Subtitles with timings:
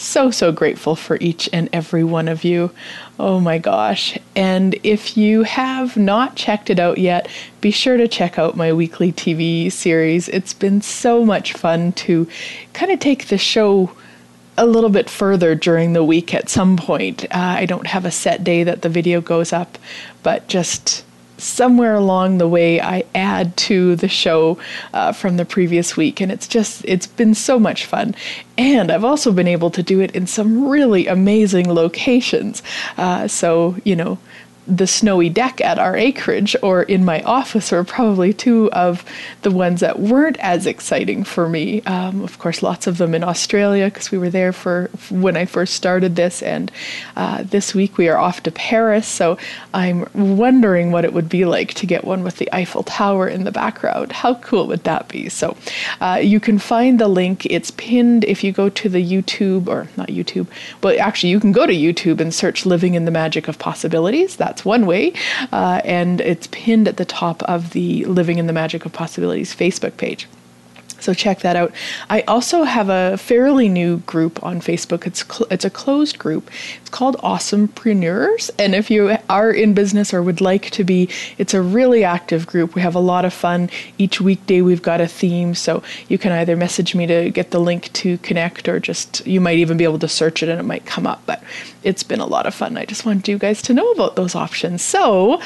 [0.00, 2.70] so, so grateful for each and every one of you.
[3.18, 4.18] Oh my gosh.
[4.34, 7.28] And if you have not checked it out yet,
[7.60, 10.28] be sure to check out my weekly TV series.
[10.28, 12.26] It's been so much fun to
[12.72, 13.92] kind of take the show
[14.56, 17.24] a little bit further during the week at some point.
[17.24, 19.78] Uh, I don't have a set day that the video goes up,
[20.22, 21.04] but just
[21.40, 24.58] somewhere along the way I add to the show
[24.92, 28.14] uh, from the previous week, and it's just it's been so much fun.
[28.58, 32.62] And I've also been able to do it in some really amazing locations.
[32.96, 34.18] Uh, so you know,
[34.70, 39.04] the snowy deck at our acreage or in my office were probably two of
[39.42, 41.82] the ones that weren't as exciting for me.
[41.82, 45.44] Um, of course, lots of them in Australia because we were there for when I
[45.44, 46.70] first started this, and
[47.16, 49.08] uh, this week we are off to Paris.
[49.08, 49.36] So
[49.74, 53.44] I'm wondering what it would be like to get one with the Eiffel Tower in
[53.44, 54.12] the background.
[54.12, 55.28] How cool would that be?
[55.28, 55.56] So
[56.00, 57.44] uh, you can find the link.
[57.46, 60.46] It's pinned if you go to the YouTube or not YouTube,
[60.80, 64.36] but actually you can go to YouTube and search "Living in the Magic of Possibilities."
[64.36, 65.14] That's that's one way.
[65.52, 69.54] Uh, and it's pinned at the top of the Living in the Magic of Possibilities
[69.54, 70.28] Facebook page.
[71.00, 71.72] So check that out.
[72.08, 75.06] I also have a fairly new group on Facebook.
[75.06, 76.50] It's cl- it's a closed group.
[76.80, 81.54] It's called Awesomepreneurs, and if you are in business or would like to be, it's
[81.54, 82.74] a really active group.
[82.74, 83.70] We have a lot of fun.
[83.98, 87.60] Each weekday we've got a theme, so you can either message me to get the
[87.60, 90.64] link to connect, or just you might even be able to search it and it
[90.64, 91.22] might come up.
[91.26, 91.42] But
[91.82, 92.76] it's been a lot of fun.
[92.76, 94.82] I just wanted you guys to know about those options.
[94.82, 95.40] So.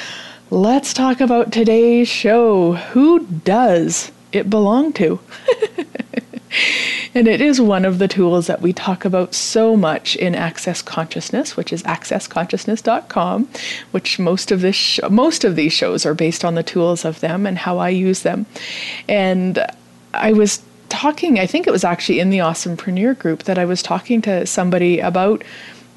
[0.51, 2.75] Let's talk about today's show.
[2.75, 5.21] Who does it belonged to.
[7.15, 10.83] and it is one of the tools that we talk about so much in Access
[10.83, 13.49] Consciousness, which is accessconsciousness.com,
[13.91, 17.21] which most of this sh- most of these shows are based on the tools of
[17.21, 18.47] them and how I use them.
[19.09, 19.65] And
[20.13, 23.83] I was talking, I think it was actually in the Awesomepreneur group that I was
[23.83, 25.43] talking to somebody about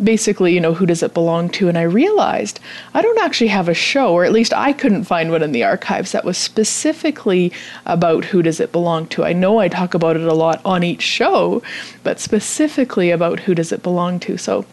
[0.04, 1.70] basically, you know, who does it belong to?
[1.70, 2.60] And I realized
[2.94, 5.64] I don't actually have a show, or at least I couldn't find one in the
[5.64, 7.52] archives that was specifically
[7.86, 9.24] about who does it belong to.
[9.24, 11.62] I know I talk about it a lot on each show,
[12.04, 14.38] but specifically about who does it belong to.
[14.38, 14.66] So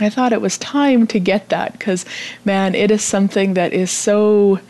[0.00, 2.04] I thought it was time to get that because,
[2.44, 4.60] man, it is something that is so,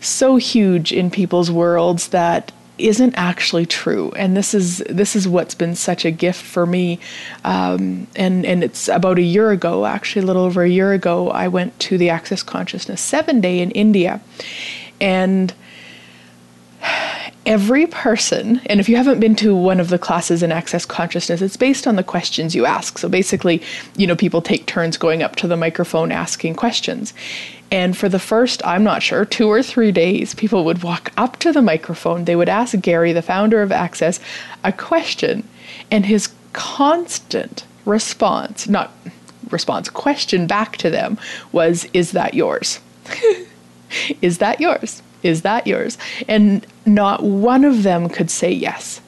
[0.00, 5.54] so huge in people's worlds that isn't actually true and this is this is what's
[5.54, 6.98] been such a gift for me
[7.44, 11.30] um, and and it's about a year ago actually a little over a year ago
[11.30, 14.20] I went to the Access Consciousness 7 day in India
[15.00, 15.52] and
[17.46, 21.40] every person, and if you haven't been to one of the classes in Access Consciousness,
[21.42, 22.98] it's based on the questions you ask.
[22.98, 23.62] So basically,
[23.96, 27.14] you know, people take turns going up to the microphone asking questions.
[27.70, 31.38] And for the first, I'm not sure, two or three days, people would walk up
[31.38, 32.24] to the microphone.
[32.24, 34.18] They would ask Gary, the founder of Access,
[34.64, 35.48] a question.
[35.90, 38.92] And his constant response, not
[39.50, 41.18] response, question back to them
[41.52, 42.80] was, Is that yours?
[44.22, 45.02] Is that yours?
[45.22, 45.98] Is that yours?
[46.28, 49.00] And not one of them could say yes.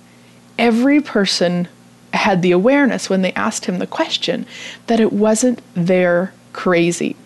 [0.59, 1.67] Every person
[2.13, 4.47] had the awareness when they asked him the question
[4.87, 7.17] that it wasn't their crazy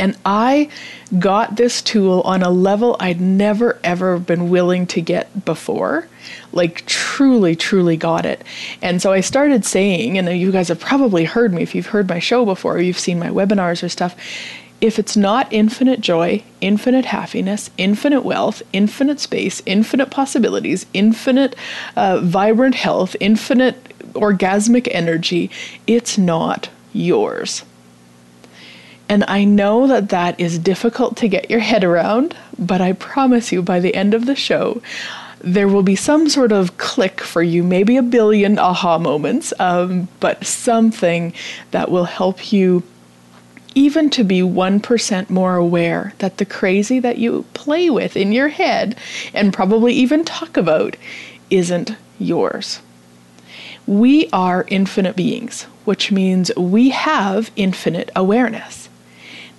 [0.00, 0.70] and I
[1.18, 6.08] got this tool on a level I'd never ever been willing to get before.
[6.52, 8.42] Like, truly, truly got it.
[8.80, 12.08] And so I started saying, and you guys have probably heard me if you've heard
[12.08, 14.16] my show before, or you've seen my webinars or stuff.
[14.80, 21.54] If it's not infinite joy, infinite happiness, infinite wealth, infinite space, infinite possibilities, infinite
[21.94, 25.50] uh, vibrant health, infinite orgasmic energy,
[25.86, 27.64] it's not yours
[29.10, 33.50] And I know that that is difficult to get your head around, but I promise
[33.50, 34.80] you by the end of the show,
[35.40, 40.06] there will be some sort of click for you, maybe a billion aha moments, um,
[40.20, 41.32] but something
[41.72, 42.84] that will help you
[43.74, 48.48] even to be 1% more aware that the crazy that you play with in your
[48.48, 48.96] head
[49.34, 50.96] and probably even talk about
[51.50, 52.80] isn't yours.
[53.88, 58.79] We are infinite beings, which means we have infinite awareness.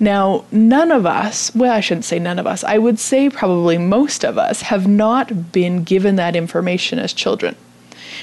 [0.01, 3.77] Now, none of us, well, I shouldn't say none of us, I would say probably
[3.77, 7.56] most of us have not been given that information as children.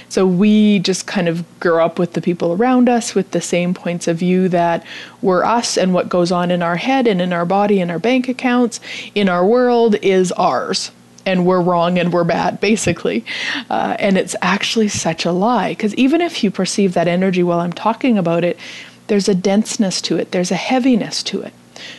[0.08, 3.74] So we just kind of grew up with the people around us with the same
[3.74, 4.84] points of view that
[5.22, 8.00] were us and what goes on in our head and in our body and our
[8.00, 8.80] bank accounts
[9.14, 10.90] in our world is ours.
[11.24, 13.24] And we're wrong and we're bad, basically.
[13.70, 15.70] Uh, and it's actually such a lie.
[15.70, 18.58] Because even if you perceive that energy while I'm talking about it,
[19.06, 21.52] there's a denseness to it, there's a heaviness to it.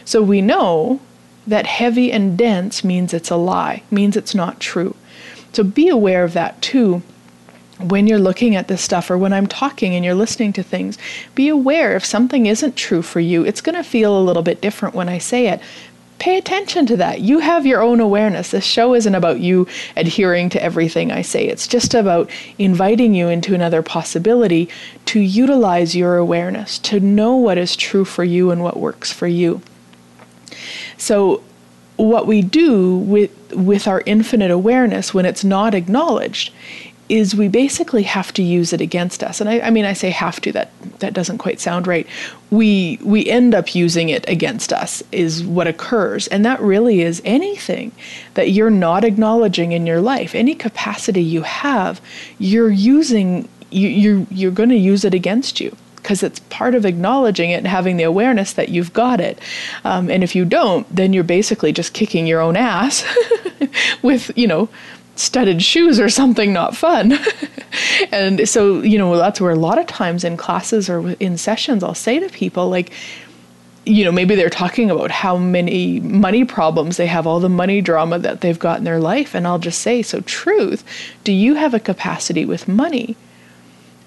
[0.06, 1.00] So we know
[1.48, 4.96] that heavy and dense means it's a lie, means it's not true.
[5.54, 7.02] So be aware of that too
[7.80, 10.98] when you're looking at this stuff or when I'm talking and you're listening to things,
[11.34, 14.62] be aware if something isn't true for you, it's going to feel a little bit
[14.62, 15.62] different when I say it.
[16.20, 17.22] Pay attention to that.
[17.22, 18.52] You have your own awareness.
[18.52, 19.66] This show isn't about you
[19.96, 21.48] adhering to everything I say.
[21.48, 24.68] It's just about inviting you into another possibility
[25.06, 29.28] to utilize your awareness, to know what is true for you and what works for
[29.28, 29.62] you.
[31.00, 31.44] So,
[31.96, 36.54] what we do with with our infinite awareness when it's not acknowledged
[37.10, 39.42] is we basically have to use it against us.
[39.42, 40.52] And I, I, mean, I say have to.
[40.52, 42.06] That that doesn't quite sound right.
[42.52, 47.22] We we end up using it against us is what occurs, and that really is
[47.26, 47.92] anything
[48.36, 50.36] that you're not acknowledging in your life.
[50.36, 52.00] Any capacity you have,
[52.38, 53.50] you're using.
[53.72, 57.56] You, you're you're going to use it against you because it's part of acknowledging it
[57.56, 59.40] and having the awareness that you've got it.
[59.84, 63.06] Um, and if you don't, then you're basically just kicking your own ass
[64.02, 64.70] with, you know,
[65.16, 67.18] studded shoes or something not fun.
[68.12, 71.84] and so, you know, that's where a lot of times in classes or in sessions,
[71.84, 72.92] I'll say to people, like,
[73.86, 77.82] you know, maybe they're talking about how many money problems they have, all the money
[77.82, 79.34] drama that they've got in their life.
[79.34, 80.84] And I'll just say, so, truth,
[81.24, 83.16] do you have a capacity with money?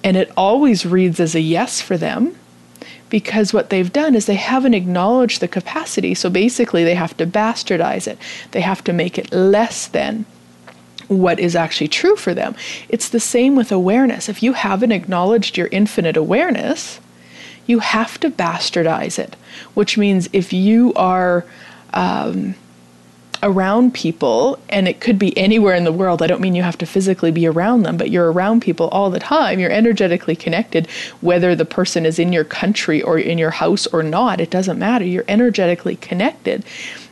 [0.05, 2.37] And it always reads as a yes for them
[3.09, 6.15] because what they've done is they haven't acknowledged the capacity.
[6.15, 8.19] So basically, they have to bastardize it,
[8.53, 10.25] they have to make it less than
[11.09, 12.55] what is actually true for them.
[12.89, 14.29] It's the same with awareness.
[14.29, 17.01] If you haven't acknowledged your infinite awareness,
[17.67, 19.37] you have to bastardize it,
[19.75, 21.45] which means if you are
[21.93, 22.55] um,
[23.43, 26.23] around people, and it could be anywhere in the world.
[26.23, 29.11] I don't mean you have to physically be around them, but you're around people all
[29.11, 29.59] the time.
[29.59, 30.89] You're energetically connected,
[31.21, 34.41] whether the person is in your country or in your house or not.
[34.41, 35.05] It doesn't matter.
[35.05, 36.65] You're energetically connected.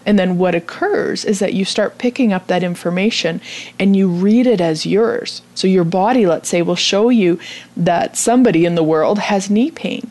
[0.06, 3.40] And then what occurs is that you start picking up that information
[3.78, 5.42] and you read it as yours.
[5.54, 7.38] So your body, let's say, will show you
[7.76, 10.10] that somebody in the world has knee pain.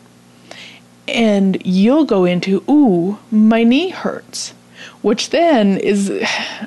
[1.07, 4.53] And you'll go into, ooh, my knee hurts
[5.01, 6.11] which then is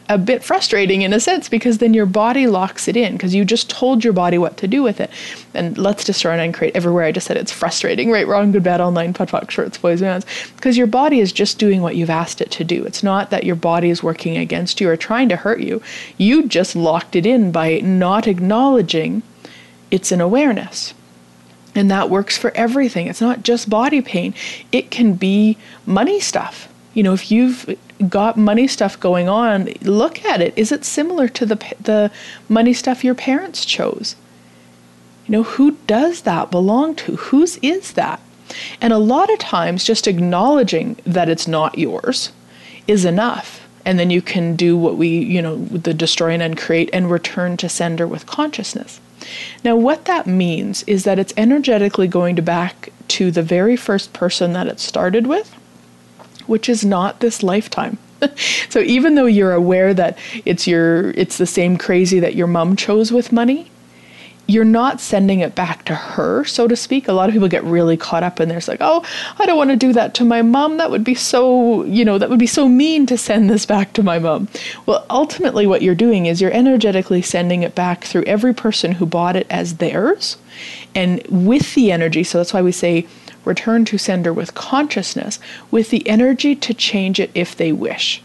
[0.08, 3.44] a bit frustrating in a sense because then your body locks it in because you
[3.44, 5.10] just told your body what to do with it.
[5.52, 7.04] And let's destroy and uncreate everywhere.
[7.04, 10.24] I just said it's frustrating, right, wrong, good, bad, all nine, POC, shorts, boys, mans,
[10.56, 12.84] because your body is just doing what you've asked it to do.
[12.84, 15.82] It's not that your body is working against you or trying to hurt you.
[16.16, 19.22] You just locked it in by not acknowledging
[19.90, 20.94] it's an awareness.
[21.74, 23.06] And that works for everything.
[23.06, 24.34] It's not just body pain,
[24.72, 26.68] it can be money stuff.
[26.94, 27.78] You know, if you've
[28.08, 30.54] got money stuff going on, look at it.
[30.56, 32.10] Is it similar to the the
[32.48, 34.16] money stuff your parents chose?
[35.26, 37.16] You know, who does that belong to?
[37.16, 38.20] Whose is that?
[38.80, 42.32] And a lot of times just acknowledging that it's not yours
[42.86, 43.66] is enough.
[43.84, 47.56] And then you can do what we, you know, the destroy and uncreate and return
[47.58, 49.00] to sender with consciousness.
[49.64, 54.12] Now, what that means is that it's energetically going to back to the very first
[54.12, 55.54] person that it started with
[56.46, 57.98] which is not this lifetime.
[58.68, 62.76] so even though you're aware that it's your it's the same crazy that your mom
[62.76, 63.70] chose with money,
[64.46, 67.08] you're not sending it back to her, so to speak.
[67.08, 68.58] A lot of people get really caught up in there.
[68.58, 69.04] It's like, oh,
[69.38, 70.78] I don't want to do that to my mom.
[70.78, 73.92] That would be so, you know, that would be so mean to send this back
[73.94, 74.48] to my mom.
[74.84, 79.06] Well, ultimately, what you're doing is you're energetically sending it back through every person who
[79.06, 80.36] bought it as theirs.
[80.94, 83.06] And with the energy, so that's why we say
[83.44, 85.38] return to sender with consciousness,
[85.70, 88.22] with the energy to change it if they wish.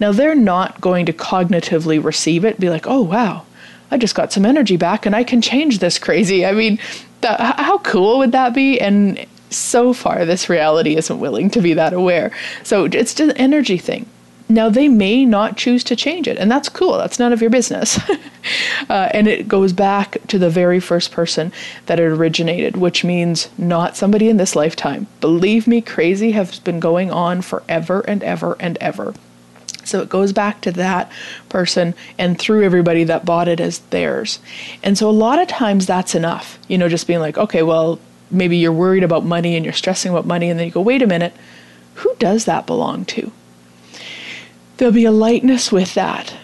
[0.00, 3.44] Now, they're not going to cognitively receive it, be like, oh, wow,
[3.90, 6.44] I just got some energy back and I can change this crazy.
[6.44, 6.78] I mean,
[7.22, 8.80] how cool would that be?
[8.80, 12.32] And so far, this reality isn't willing to be that aware.
[12.62, 14.06] So it's an energy thing.
[14.48, 16.98] Now, they may not choose to change it, and that's cool.
[16.98, 17.98] That's none of your business.
[18.88, 21.52] uh, and it goes back to the very first person
[21.86, 25.08] that it originated, which means not somebody in this lifetime.
[25.20, 29.14] Believe me, crazy has been going on forever and ever and ever.
[29.82, 31.10] So it goes back to that
[31.48, 34.40] person and through everybody that bought it as theirs.
[34.82, 38.00] And so a lot of times that's enough, you know, just being like, okay, well,
[38.30, 41.02] maybe you're worried about money and you're stressing about money, and then you go, wait
[41.02, 41.34] a minute,
[41.94, 43.30] who does that belong to?
[44.76, 46.34] There'll be a lightness with that.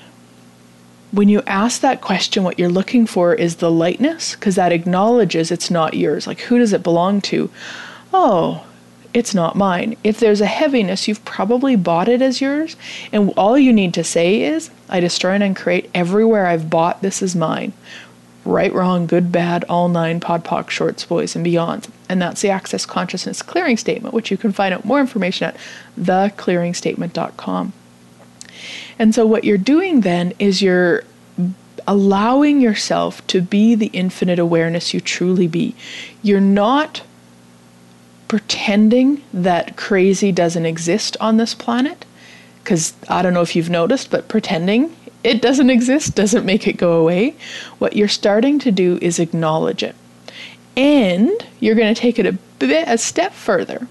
[1.10, 5.50] When you ask that question, what you're looking for is the lightness, because that acknowledges
[5.50, 6.26] it's not yours.
[6.26, 7.50] Like, who does it belong to?
[8.14, 8.64] Oh,
[9.12, 9.98] it's not mine.
[10.02, 12.76] If there's a heaviness, you've probably bought it as yours.
[13.12, 17.20] And all you need to say is, I destroy and uncreate everywhere I've bought, this
[17.20, 17.74] is mine.
[18.46, 21.88] Right, wrong, good, bad, all nine, POD POC, shorts, boys, and beyond.
[22.08, 25.56] And that's the Access Consciousness Clearing Statement, which you can find out more information at
[26.00, 27.74] theclearingstatement.com.
[29.02, 31.02] And so, what you're doing then is you're
[31.88, 35.74] allowing yourself to be the infinite awareness you truly be.
[36.22, 37.02] You're not
[38.28, 42.04] pretending that crazy doesn't exist on this planet.
[42.62, 44.94] Because I don't know if you've noticed, but pretending
[45.24, 47.34] it doesn't exist doesn't make it go away.
[47.80, 49.96] What you're starting to do is acknowledge it.
[50.76, 53.88] And you're going to take it a bit a step further.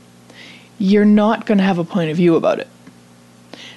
[0.80, 2.70] You're not going to have a point of view about it.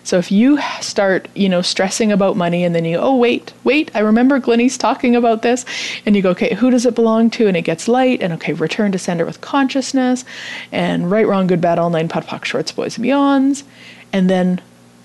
[0.04, 3.90] So if you start, you know, stressing about money and then you, oh, wait, wait,
[3.94, 5.64] I remember Glenyce talking about this.
[6.04, 7.48] And you go, okay, who does it belong to?
[7.48, 8.22] And it gets light.
[8.22, 10.24] And okay, return to sender with consciousness
[10.70, 13.64] and right, wrong, good, bad, all nine, POD POC, shorts, boys, and beyonds.
[14.12, 14.60] And then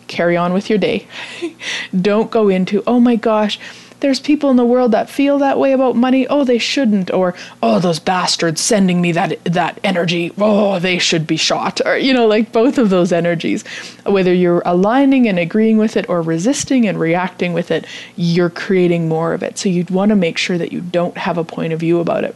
[0.07, 1.07] carry on with your day.
[2.01, 3.57] Don't go into, oh my gosh,
[3.99, 6.27] there's people in the world that feel that way about money.
[6.27, 7.11] Oh, they shouldn't.
[7.11, 10.31] Or, oh, those bastards sending me that that energy.
[10.37, 11.81] Oh, they should be shot.
[11.85, 13.63] Or, you know, like both of those energies.
[14.05, 19.07] Whether you're aligning and agreeing with it or resisting and reacting with it, you're creating
[19.07, 19.57] more of it.
[19.57, 22.23] So you'd want to make sure that you don't have a point of view about
[22.23, 22.35] it.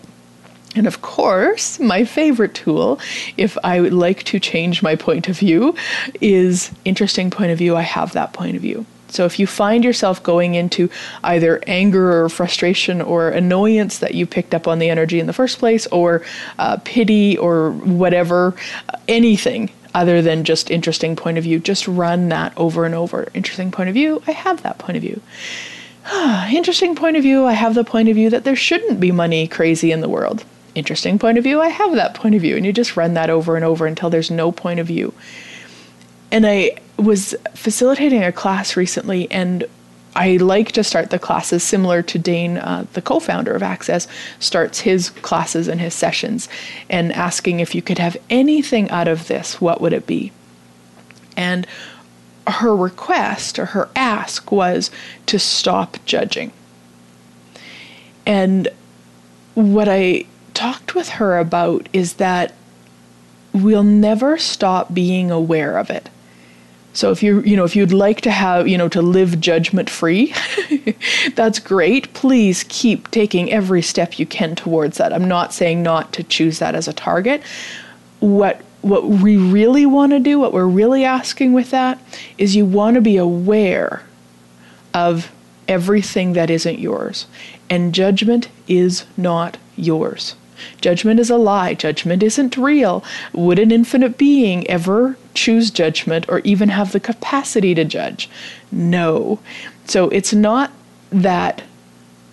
[0.76, 3.00] And of course, my favorite tool,
[3.38, 5.76] if I would like to change my point of view,
[6.20, 7.76] is interesting point of view.
[7.76, 8.86] I have that point of view.
[9.14, 10.90] So if you find yourself going into
[11.24, 15.34] either anger or frustration or annoyance that you picked up on the energy in the
[15.34, 16.24] first place, or
[16.60, 18.56] uh, pity or whatever,
[18.90, 23.28] uh, anything other than just interesting point of view, just run that over and over.
[23.34, 25.22] Interesting point of view, I have that point of view.
[26.56, 29.48] interesting point of view, I have the point of view that there shouldn't be money
[29.48, 30.44] crazy in the world
[30.76, 32.56] interesting point of view, I have that point of view.
[32.56, 35.14] And you just run that over and over until there's no point of view.
[36.34, 39.66] And I was facilitating a class recently, and
[40.16, 44.08] I like to start the classes similar to Dain, uh, the co founder of Access,
[44.40, 46.50] starts his classes and his sessions,
[46.90, 50.32] and asking if you could have anything out of this, what would it be?
[51.38, 51.68] And
[52.48, 54.90] her request or her ask was
[55.28, 56.52] to stop judging.
[58.26, 58.70] And
[59.54, 60.26] what I
[60.56, 62.56] talked with her about is that
[63.54, 66.10] we'll never stop being aware of it.
[66.94, 69.90] So if you you know if you'd like to have you know to live judgment
[69.90, 70.34] free,
[71.36, 72.14] that's great.
[72.14, 75.12] Please keep taking every step you can towards that.
[75.12, 77.42] I'm not saying not to choose that as a target.
[78.20, 82.00] What what we really want to do, what we're really asking with that
[82.38, 84.04] is you want to be aware
[84.94, 85.32] of
[85.68, 87.26] everything that isn't yours.
[87.70, 90.36] And judgment is not yours.
[90.82, 91.74] Judgment is a lie.
[91.74, 93.04] Judgment isn't real.
[93.34, 98.30] Would an infinite being ever choose judgment or even have the capacity to judge?
[98.72, 99.40] No.
[99.86, 100.72] So it's not
[101.12, 101.64] that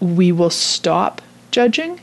[0.01, 1.21] we will stop
[1.51, 2.01] judging.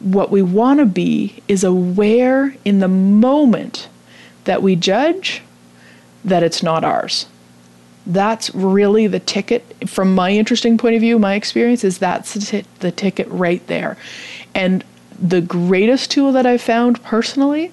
[0.00, 3.88] What we want to be is aware in the moment
[4.44, 5.42] that we judge
[6.24, 7.26] that it's not ours.
[8.06, 12.40] That's really the ticket from my interesting point of view, my experience is that's the,
[12.40, 13.96] t- the ticket right there.
[14.54, 14.84] And
[15.18, 17.72] the greatest tool that I've found personally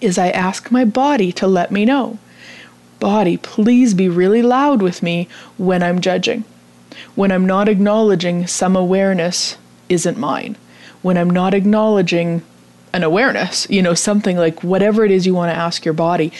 [0.00, 2.18] is I ask my body to let me know.
[2.98, 6.44] Body, please be really loud with me when I'm judging,
[7.14, 9.56] when I'm not acknowledging some awareness
[9.88, 10.56] isn't mine,
[11.02, 12.42] when I'm not acknowledging
[12.92, 16.32] an awareness, you know, something like whatever it is you want to ask your body,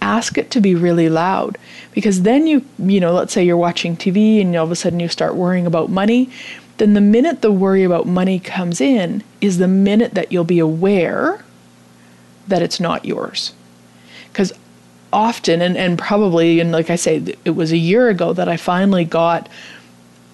[0.00, 1.58] ask it to be really loud.
[1.92, 5.00] Because then you, you know, let's say you're watching TV and all of a sudden
[5.00, 6.30] you start worrying about money
[6.78, 10.58] then the minute the worry about money comes in is the minute that you'll be
[10.58, 11.44] aware
[12.48, 13.52] that it's not yours.
[14.32, 14.52] Because
[15.12, 18.56] often, and, and probably, and like I say, it was a year ago that I
[18.56, 19.48] finally got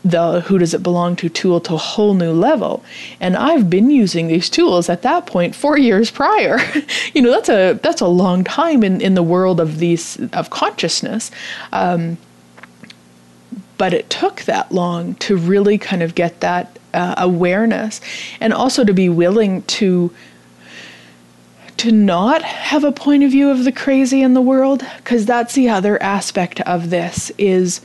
[0.03, 2.83] the who does it belong to tool to a whole new level.
[3.21, 6.59] And i've been using these tools at that point four years prior.
[7.13, 10.49] You know that's a that's a long time in in the world of these of
[10.51, 11.31] consciousness.
[11.73, 12.19] Um,
[13.81, 17.99] but it took that long to really kind of get that uh, awareness
[18.39, 20.13] and also to be willing to
[21.79, 25.55] to not have a point of view of the crazy in the world because that's
[25.55, 27.81] the other aspect of this is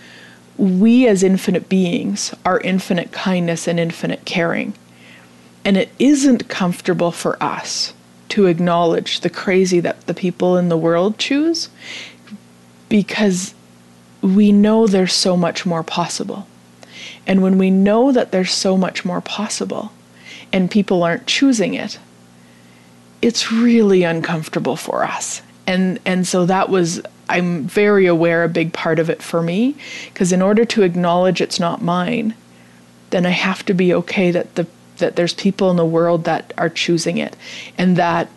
[0.58, 4.74] we as infinite beings are infinite kindness and infinite caring.
[5.64, 7.94] And it isn't comfortable for us
[8.30, 11.70] to acknowledge the crazy that the people in the world choose
[12.90, 13.56] because
[14.26, 16.48] we know there's so much more possible.
[17.28, 19.92] And when we know that there's so much more possible
[20.52, 22.00] and people aren't choosing it,
[23.22, 25.42] it's really uncomfortable for us.
[25.68, 29.76] And and so that was I'm very aware a big part of it for me
[30.14, 32.36] because in order to acknowledge it's not mine,
[33.10, 34.68] then I have to be okay that the
[34.98, 37.36] that there's people in the world that are choosing it
[37.78, 38.30] and that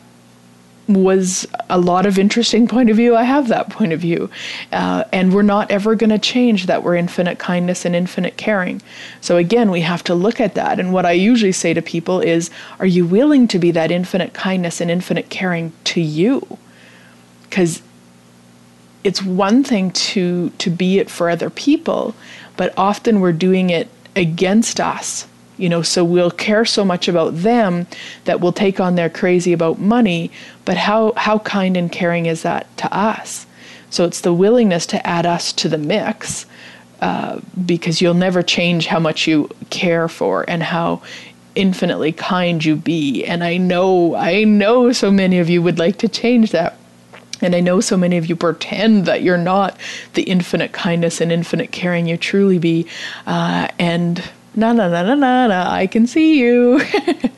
[0.89, 3.15] was a lot of interesting point of view.
[3.15, 4.31] I have that point of view.
[4.73, 8.81] Uh, and we're not ever going to change that we're infinite kindness and infinite caring.
[9.21, 10.81] So, again, we have to look at that.
[10.81, 14.33] And what I usually say to people is Are you willing to be that infinite
[14.33, 16.59] kindness and infinite caring to you?
[17.43, 17.83] Because
[19.05, 22.15] it's one thing to to be it for other people,
[22.57, 25.28] but often we're doing it against us.
[25.59, 27.87] You know, so we'll care so much about them
[28.25, 30.31] that we'll take on their crazy about money,
[30.65, 33.47] but how how kind and caring is that to us?
[33.91, 36.47] So it's the willingness to add us to the mix,
[37.01, 41.03] uh, because you'll never change how much you care for and how
[41.55, 43.25] infinitely kind you be.
[43.25, 46.77] And I know, I know so many of you would like to change that.
[47.41, 49.77] And I know so many of you pretend that you're not
[50.15, 52.87] the infinite kindness and infinite caring you truly be.
[53.27, 54.23] Uh, and
[54.59, 56.81] na na na na na na, I can see you.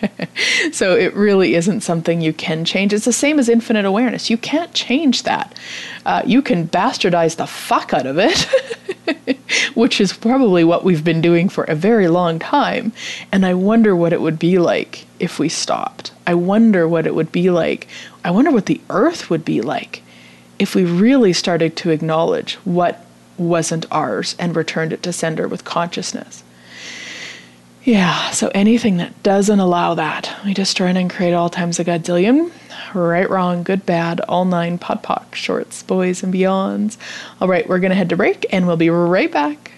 [0.72, 2.94] so it really isn't something you can change.
[2.94, 4.30] It's the same as infinite awareness.
[4.30, 5.54] You can't change that.
[6.06, 9.38] Uh, you can bastardize the fuck out of it,
[9.74, 12.90] which is probably what we've been doing for a very long time.
[13.30, 16.12] And I wonder what it would be like if we stopped.
[16.26, 17.87] I wonder what it would be like.
[18.24, 20.02] I wonder what the earth would be like
[20.59, 23.04] if we really started to acknowledge what
[23.37, 26.44] wasn't ours and returned it to sender with consciousness.
[27.83, 32.53] Yeah, so anything that doesn't allow that, we destroy and create all times a godzillion.
[32.95, 36.99] Right, wrong, good, bad, all nine, pod, poc, shorts, boys, and beyonds.
[37.40, 39.73] All right, we're going to head to break and we'll be right back.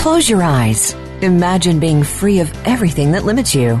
[0.00, 0.94] Close your eyes.
[1.20, 3.80] Imagine being free of everything that limits you.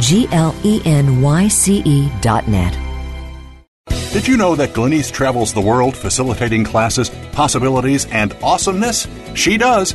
[0.00, 2.78] G L E N Y C E dot net.
[4.12, 9.06] Did you know that Glenyce travels the world facilitating classes, possibilities, and awesomeness?
[9.34, 9.94] She does.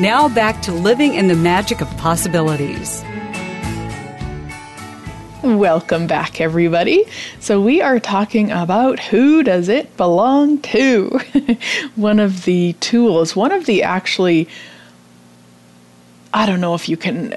[0.00, 3.04] Now back to Living in the Magic of Possibilities.
[5.44, 7.04] Welcome back, everybody.
[7.40, 11.18] So, we are talking about who does it belong to?
[11.96, 14.48] one of the tools, one of the actually
[16.34, 17.32] I don't know if you can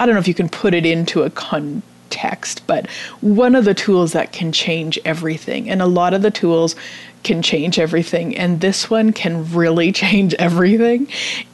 [0.00, 3.74] I don't know if you can put it into a context, but one of the
[3.74, 5.68] tools that can change everything.
[5.68, 6.74] And a lot of the tools
[7.22, 11.08] can change everything, and this one can really change everything.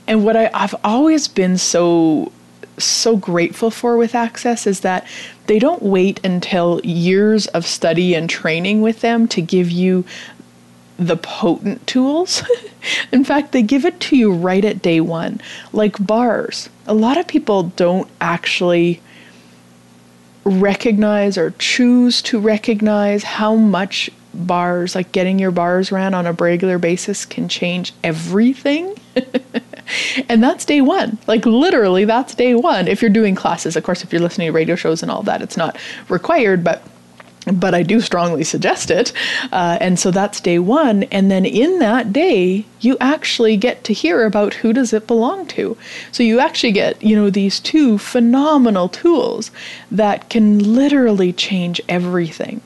[0.07, 2.31] And what I, I've always been so
[2.79, 5.07] so grateful for with Access is that
[5.47, 10.05] they don't wait until years of study and training with them to give you
[10.99, 12.43] the potent tools.
[13.13, 15.41] In fact, they give it to you right at day one,
[15.73, 16.69] like bars.
[16.87, 19.01] A lot of people don't actually
[20.45, 26.33] recognize or choose to recognize how much bars, like getting your bars ran on a
[26.33, 28.95] regular basis, can change everything.
[30.29, 31.19] and that's day one.
[31.27, 32.89] Like literally, that's day one.
[32.89, 35.43] If you're doing classes, of course, if you're listening to radio shows and all that,
[35.43, 35.77] it's not
[36.09, 36.83] required, but
[37.53, 39.13] but I do strongly suggest it.
[39.53, 41.05] Uh, and so that's day one.
[41.05, 45.47] And then in that day, you actually get to hear about who does it belong
[45.49, 45.77] to.
[46.13, 49.51] So you actually get, you know, these two phenomenal tools
[49.91, 52.61] that can literally change everything.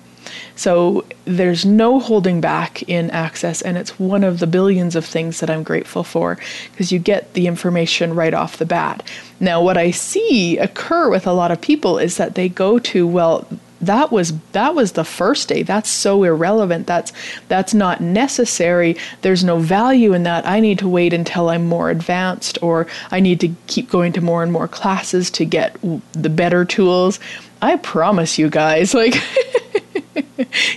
[0.57, 5.40] So there's no holding back in access, and it's one of the billions of things
[5.40, 6.38] that I'm grateful for
[6.71, 9.03] because you get the information right off the bat.
[9.40, 13.07] Now, what I see occur with a lot of people is that they go to,
[13.07, 13.47] well,
[13.81, 15.62] that was that was the first day.
[15.62, 16.87] That's so irrelevant.
[16.87, 17.12] That's
[17.49, 18.97] that's not necessary.
[19.23, 20.47] There's no value in that.
[20.47, 24.21] I need to wait until i'm more advanced or i need to keep going to
[24.21, 25.77] more and more classes to get
[26.12, 27.19] the better tools.
[27.62, 29.14] I promise you guys like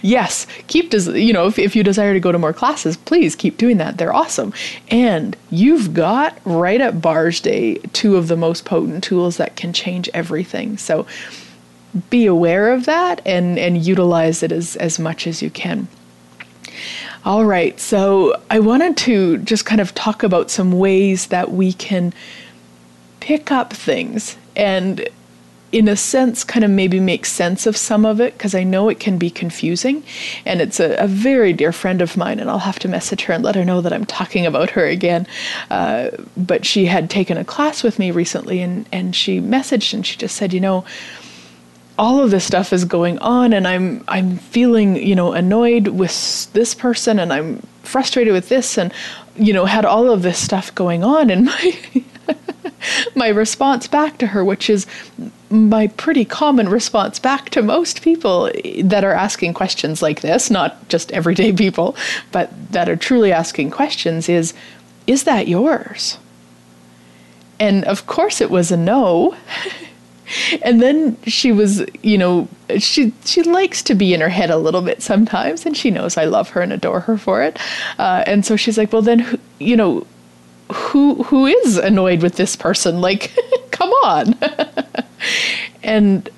[0.02, 3.36] yes, keep des- you know if, if you desire to go to more classes, please
[3.36, 3.98] keep doing that.
[3.98, 4.54] They're awesome,
[4.90, 9.74] and you've got right at Bars Day two of the most potent tools that can
[9.74, 10.78] change everything.
[10.78, 11.06] So
[12.10, 15.88] be aware of that and and utilize it as as much as you can.
[17.26, 21.72] All right, so I wanted to just kind of talk about some ways that we
[21.72, 22.14] can
[23.22, 25.08] pick up things and
[25.74, 28.90] in a sense, kind of maybe make sense of some of it because I know
[28.90, 30.04] it can be confusing.
[30.46, 33.34] And it's a, a, very dear friend of mine, and I'll have to message her
[33.34, 35.26] and let her know that I'm talking about her again.
[35.72, 40.06] Uh, but she had taken a class with me recently, and, and she messaged and
[40.06, 40.86] she just said, you know,
[41.98, 46.52] all of this stuff is going on and I'm I'm feeling, you know, annoyed with
[46.54, 48.94] this person and I'm frustrated with this and
[49.36, 51.78] you know, had all of this stuff going on and my
[53.16, 54.86] my response back to her, which is
[55.50, 58.50] my pretty common response back to most people
[58.84, 61.96] that are asking questions like this, not just everyday people,
[62.32, 64.54] but that are truly asking questions, is
[65.06, 66.18] Is that yours?
[67.60, 69.36] And of course it was a no.
[70.64, 74.58] and then she was, you know, she she likes to be in her head a
[74.58, 77.60] little bit sometimes, and she knows I love her and adore her for it.
[78.00, 80.06] Uh, and so she's like, well, then, you know,
[80.72, 83.02] who who is annoyed with this person?
[83.02, 83.36] Like,
[83.72, 84.36] come on.
[85.84, 86.30] and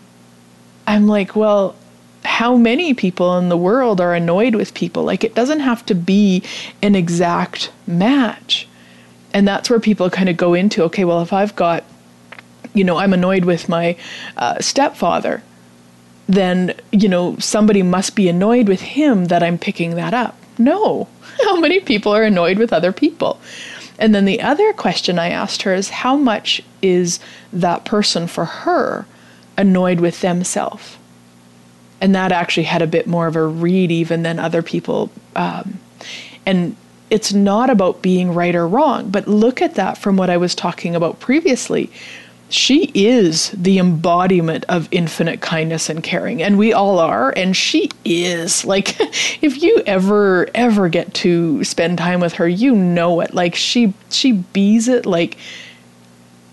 [0.87, 1.75] I'm like, well,
[2.23, 5.03] how many people in the world are annoyed with people?
[5.03, 6.43] Like, it doesn't have to be
[6.81, 8.67] an exact match.
[9.33, 11.83] And that's where people kind of go into okay, well, if I've got,
[12.75, 13.97] you know, I'm annoyed with my
[14.37, 15.41] uh, stepfather,
[16.27, 20.37] then, you know, somebody must be annoyed with him that I'm picking that up.
[20.57, 21.07] No.
[21.43, 23.39] How many people are annoyed with other people?
[23.97, 27.19] And then the other question I asked her is how much is
[27.53, 29.05] that person for her
[29.57, 30.97] annoyed with themselves?
[32.01, 35.11] And that actually had a bit more of a read even than other people.
[35.35, 35.79] Um,
[36.45, 36.75] and
[37.09, 40.55] it's not about being right or wrong, but look at that from what I was
[40.55, 41.89] talking about previously
[42.55, 47.89] she is the embodiment of infinite kindness and caring and we all are and she
[48.05, 48.63] is.
[48.63, 48.95] Like
[49.43, 53.33] if you ever ever get to spend time with her you know it.
[53.33, 55.37] Like she she bees it like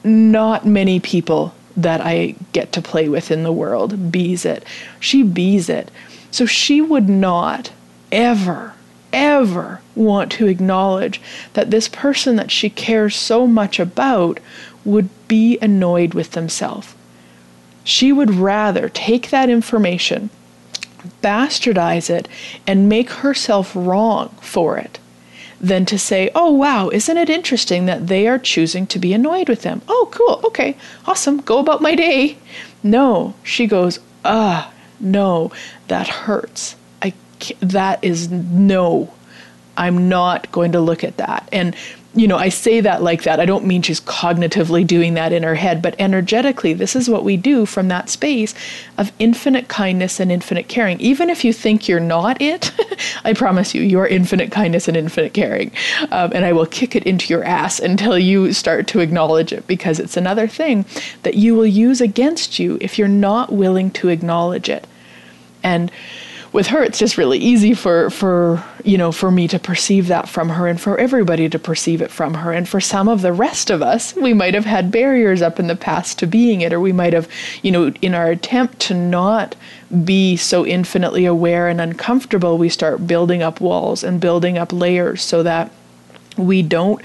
[0.02, 4.64] not many people that I get to play with in the world bees it.
[4.98, 5.90] She bees it.
[6.32, 7.70] So she would not
[8.10, 8.74] ever
[9.12, 11.20] ever want to acknowledge
[11.52, 14.40] that this person that she cares so much about
[14.84, 16.94] would be annoyed with themselves.
[17.84, 20.30] She would rather take that information,
[21.22, 22.28] bastardize it,
[22.66, 24.98] and make herself wrong for it
[25.60, 29.48] than to say, oh, wow, isn't it interesting that they are choosing to be annoyed
[29.48, 29.80] with them?
[29.88, 32.36] Oh, cool, okay, awesome, go about my day.
[32.82, 35.52] No, she goes, ah, no,
[35.86, 36.74] that hurts.
[37.00, 37.12] I,
[37.60, 39.14] that is no.
[39.76, 41.48] I'm not going to look at that.
[41.52, 41.76] And
[42.14, 43.40] you know, I say that like that.
[43.40, 47.24] I don't mean she's cognitively doing that in her head, but energetically, this is what
[47.24, 48.54] we do from that space
[48.98, 51.00] of infinite kindness and infinite caring.
[51.00, 52.70] Even if you think you're not it,
[53.24, 55.72] I promise you, you are infinite kindness and infinite caring.
[56.10, 59.66] Um, and I will kick it into your ass until you start to acknowledge it
[59.66, 60.84] because it's another thing
[61.22, 64.86] that you will use against you if you're not willing to acknowledge it.
[65.62, 65.90] And
[66.52, 70.28] with her it's just really easy for for you know for me to perceive that
[70.28, 72.52] from her and for everybody to perceive it from her.
[72.52, 75.66] And for some of the rest of us we might have had barriers up in
[75.66, 77.28] the past to being it or we might have
[77.62, 79.56] you know in our attempt to not
[80.04, 85.22] be so infinitely aware and uncomfortable we start building up walls and building up layers
[85.22, 85.70] so that
[86.36, 87.02] we don't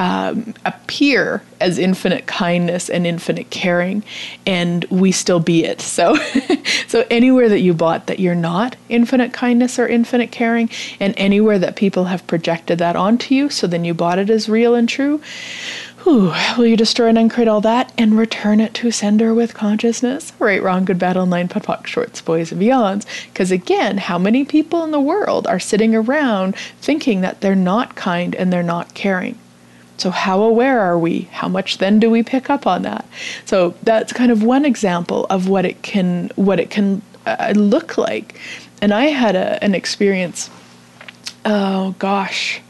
[0.00, 4.02] um, appear as infinite kindness and infinite caring,
[4.46, 5.82] and we still be it.
[5.82, 6.16] So,
[6.88, 11.58] so anywhere that you bought that you're not infinite kindness or infinite caring, and anywhere
[11.58, 14.88] that people have projected that onto you, so then you bought it as real and
[14.88, 15.20] true.
[16.04, 20.32] Whew, will you destroy and uncreate all that and return it to sender with consciousness?
[20.38, 23.04] Right, wrong, good, bad, all nine, POD shorts, boys, and beyonds.
[23.26, 27.96] Because again, how many people in the world are sitting around thinking that they're not
[27.96, 29.38] kind and they're not caring?
[30.00, 31.28] So, how aware are we?
[31.30, 33.04] How much then do we pick up on that?
[33.44, 37.98] So, that's kind of one example of what it can what it can uh, look
[37.98, 38.40] like.
[38.80, 40.48] And I had a, an experience.
[41.44, 42.62] Oh gosh,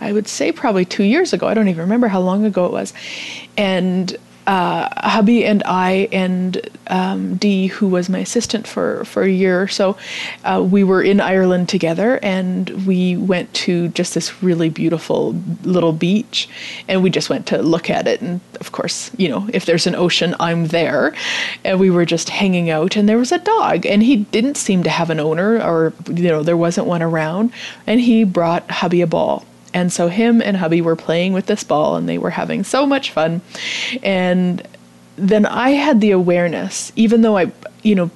[0.00, 1.46] I would say probably two years ago.
[1.46, 2.92] I don't even remember how long ago it was,
[3.56, 9.30] and uh, hubby and I and um, Dee, who was my assistant for, for a
[9.30, 9.96] year or so,
[10.44, 15.32] uh, we were in Ireland together and we went to just this really beautiful
[15.64, 16.48] little beach
[16.88, 18.20] and we just went to look at it.
[18.20, 21.14] And of course, you know, if there's an ocean, I'm there.
[21.64, 24.82] And we were just hanging out and there was a dog and he didn't seem
[24.84, 27.52] to have an owner or, you know, there wasn't one around.
[27.86, 29.44] And he brought hubby a ball
[29.76, 32.86] and so him and hubby were playing with this ball and they were having so
[32.86, 33.42] much fun.
[34.02, 34.66] And
[35.16, 38.10] then I had the awareness, even though I, you know,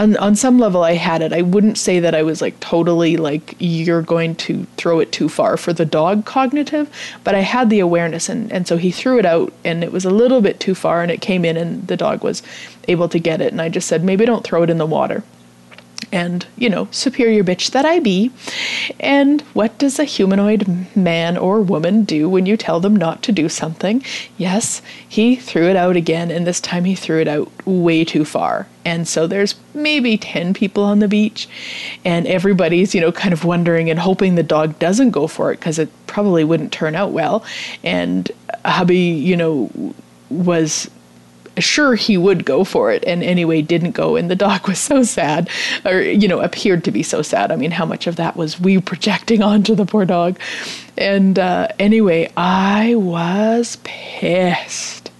[0.00, 1.32] on, on some level I had it.
[1.32, 5.28] I wouldn't say that I was like totally like you're going to throw it too
[5.28, 6.90] far for the dog cognitive,
[7.22, 10.04] but I had the awareness and, and so he threw it out and it was
[10.04, 12.42] a little bit too far and it came in and the dog was
[12.88, 15.22] able to get it and I just said maybe don't throw it in the water
[16.12, 18.30] and, you know, superior bitch that I be.
[19.00, 23.32] And what does a humanoid man or woman do when you tell them not to
[23.32, 24.04] do something?
[24.36, 28.24] Yes, he threw it out again, and this time he threw it out way too
[28.24, 28.68] far.
[28.84, 31.48] And so there's maybe 10 people on the beach,
[32.04, 35.60] and everybody's, you know, kind of wondering and hoping the dog doesn't go for it
[35.60, 37.44] because it probably wouldn't turn out well.
[37.82, 38.30] And
[38.64, 39.94] hubby, you know,
[40.30, 40.90] was
[41.58, 43.04] sure he would go for it.
[43.04, 44.16] And anyway didn't go.
[44.16, 45.48] And the dog was so sad
[45.84, 47.52] or you know appeared to be so sad.
[47.52, 50.38] I mean how much of that was we projecting onto the poor dog?
[50.96, 55.10] And uh, anyway i was pissed.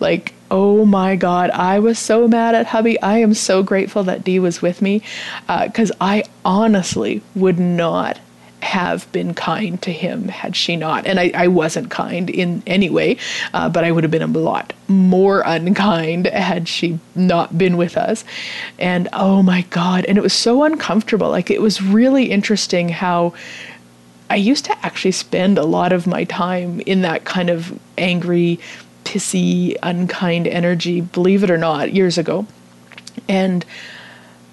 [0.00, 3.00] Like oh my god i was so mad at hubby.
[3.00, 5.02] I am so grateful that dee was with me
[5.46, 8.18] because uh, i honestly would not
[8.62, 11.04] have been kind to him had she not.
[11.04, 13.18] And I, I wasn't kind in any way,
[13.52, 17.96] uh, but I would have been a lot more unkind had she not been with
[17.96, 18.24] us.
[18.78, 20.04] And oh my God.
[20.04, 21.28] And it was so uncomfortable.
[21.28, 23.34] Like it was really interesting how.
[24.30, 28.58] I used to actually spend a lot of my time in that kind of angry,
[29.04, 32.46] pissy, unkind energy, believe it or not, years ago.
[33.28, 33.62] And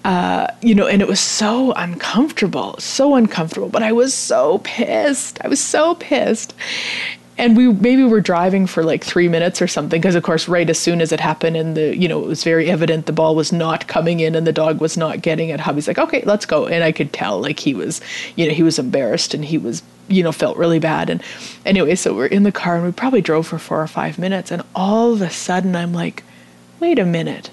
[0.04, 3.68] uh, you know, and it was so uncomfortable, so uncomfortable.
[3.68, 5.38] But I was so pissed.
[5.44, 6.54] I was so pissed.
[7.36, 10.68] And we maybe were driving for like three minutes or something, because of course, right
[10.68, 13.34] as soon as it happened, and the you know it was very evident the ball
[13.34, 15.60] was not coming in and the dog was not getting it.
[15.60, 18.02] Hubby's like, okay, let's go, and I could tell like he was,
[18.36, 21.22] you know, he was embarrassed and he was you know felt really bad and
[21.64, 24.50] anyway so we're in the car and we probably drove for four or five minutes
[24.50, 26.24] and all of a sudden i'm like
[26.80, 27.50] wait a minute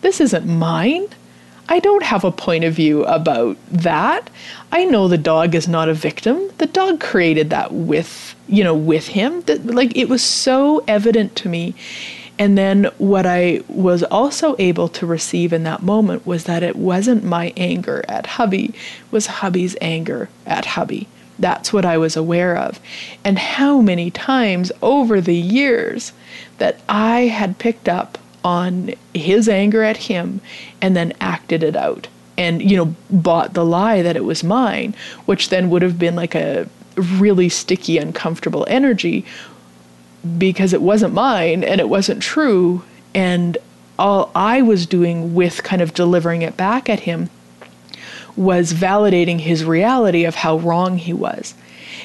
[0.00, 1.06] this isn't mine
[1.68, 4.30] I don't have a point of view about that.
[4.70, 6.50] I know the dog is not a victim.
[6.58, 9.40] The dog created that with, you know, with him.
[9.42, 11.74] That like it was so evident to me.
[12.38, 16.76] And then what I was also able to receive in that moment was that it
[16.76, 18.74] wasn't my anger at hubby,
[19.10, 21.08] was hubby's anger at hubby.
[21.38, 22.78] That's what I was aware of.
[23.24, 26.12] And how many times over the years
[26.58, 30.40] that I had picked up on his anger at him
[30.80, 32.06] and then acted it out
[32.38, 36.14] and you know bought the lie that it was mine which then would have been
[36.14, 39.24] like a really sticky uncomfortable energy
[40.38, 42.82] because it wasn't mine and it wasn't true.
[43.14, 43.56] And
[43.98, 47.30] all I was doing with kind of delivering it back at him
[48.36, 51.54] was validating his reality of how wrong he was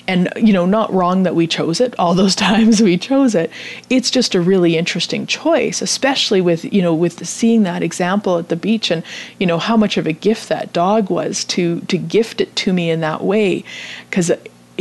[0.07, 1.93] and you know not wrong that we chose it.
[1.99, 3.51] All those times we chose it.
[3.89, 8.49] It's just a really interesting choice especially with you know with seeing that example at
[8.49, 9.03] the beach and
[9.39, 12.73] you know how much of a gift that dog was to to gift it to
[12.73, 13.63] me in that way.
[14.09, 14.31] Because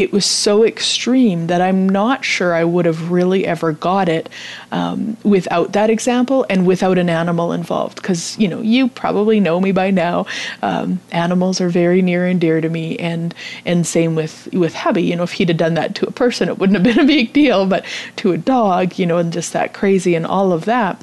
[0.00, 4.28] it was so extreme that I'm not sure I would have really ever got it
[4.72, 7.96] um, without that example and without an animal involved.
[7.96, 10.26] Because you know, you probably know me by now.
[10.62, 13.34] Um, animals are very near and dear to me, and
[13.64, 15.02] and same with with hubby.
[15.02, 17.06] You know, if he'd have done that to a person, it wouldn't have been a
[17.06, 17.84] big deal, but
[18.16, 21.02] to a dog, you know, and just that crazy and all of that.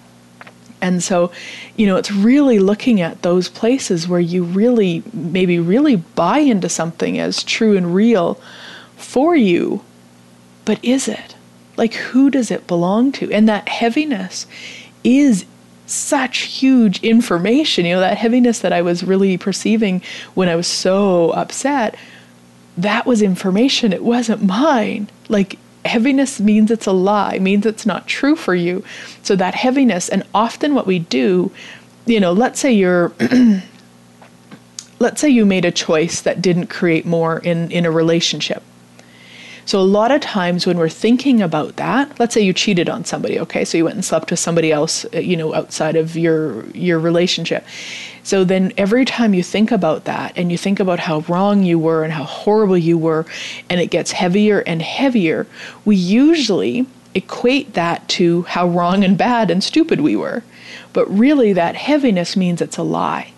[0.82, 1.32] And so,
[1.76, 6.70] you know, it's really looking at those places where you really, maybe really buy into
[6.70, 8.40] something as true and real
[9.18, 9.82] for you,
[10.64, 11.36] but is it?
[11.76, 13.32] Like, who does it belong to?
[13.32, 14.46] And that heaviness
[15.04, 15.44] is
[15.88, 17.88] such huge information.
[17.88, 20.04] You know, that heaviness that I was really perceiving
[20.36, 21.96] when I was so upset,
[22.78, 23.92] that was information.
[23.92, 25.10] It wasn't mine.
[25.30, 28.84] Like, heaviness means it's a lie, means it's not true for you.
[29.24, 31.52] So, that heaviness, and often what we do,
[32.06, 33.12] you know, let's say you're.
[35.00, 38.62] let's say you made a choice that didn't create more in, in a relationship
[39.68, 43.04] so a lot of times when we're thinking about that, let's say you cheated on
[43.04, 43.66] somebody, okay?
[43.66, 46.98] So you went and slept with somebody else, uh, you know, outside of your your
[47.00, 47.66] relationship.
[48.24, 51.78] So then every time you think about that and you think about how wrong you
[51.78, 53.26] were and how horrible you were
[53.70, 55.48] and it gets heavier and heavier,
[55.84, 60.44] we usually equate that to how wrong and bad and stupid we were.
[60.94, 63.34] But really that heaviness means it's a lie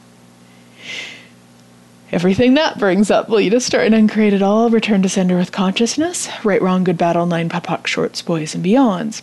[2.12, 3.30] everything that brings up.
[3.30, 4.70] You just start and uncreate it all?
[4.70, 6.30] Return to sender with consciousness.
[6.44, 9.22] Right, wrong, good, bad, all nine, POD, shorts, boys, and beyonds.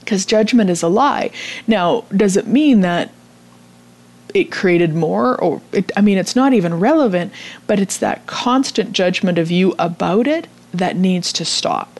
[0.00, 1.30] Because judgment is a lie.
[1.66, 3.12] Now, does it mean that
[4.34, 5.40] it created more?
[5.40, 7.32] Or, it, I mean, it's not even relevant,
[7.66, 11.99] but it's that constant judgment of you about it that needs to stop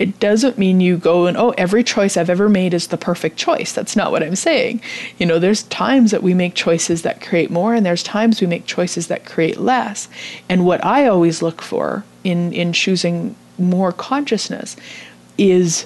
[0.00, 3.36] it doesn't mean you go and, oh, every choice I've ever made is the perfect
[3.36, 3.74] choice.
[3.74, 4.80] That's not what I'm saying.
[5.18, 8.46] You know, there's times that we make choices that create more, and there's times we
[8.46, 10.08] make choices that create less.
[10.48, 14.74] And what I always look for in, in choosing more consciousness
[15.36, 15.84] is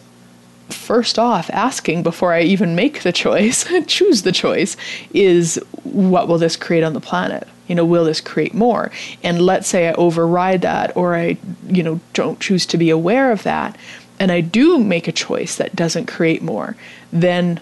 [0.68, 4.76] first off asking before I even make the choice, choose the choice,
[5.12, 7.48] is what will this create on the planet?
[7.66, 8.92] You know, will this create more?
[9.24, 13.32] And let's say I override that or I, you know, don't choose to be aware
[13.32, 13.76] of that
[14.18, 16.76] and I do make a choice that doesn't create more,
[17.12, 17.60] then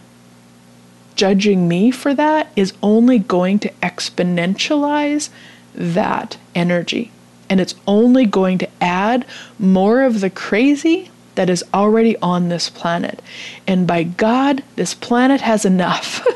[1.15, 5.31] judging me for that is only going to exponentialize
[5.75, 7.11] that energy.
[7.49, 9.27] And it's only going to add
[9.59, 13.23] more of the crazy that is already on this planet.
[13.67, 16.27] And by God, this planet has enough.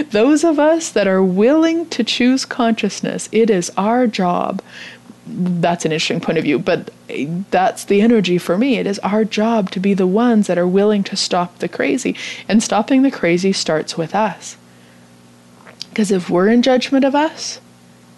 [0.10, 4.62] Those of us that are willing to choose consciousness, it is our job
[5.32, 6.90] that's an interesting point of view, but
[7.50, 8.78] that's the energy for me.
[8.78, 12.16] It is our job to be the ones that are willing to stop the crazy.
[12.48, 14.56] And stopping the crazy starts with us.
[15.88, 17.60] Because if we're in judgment of us,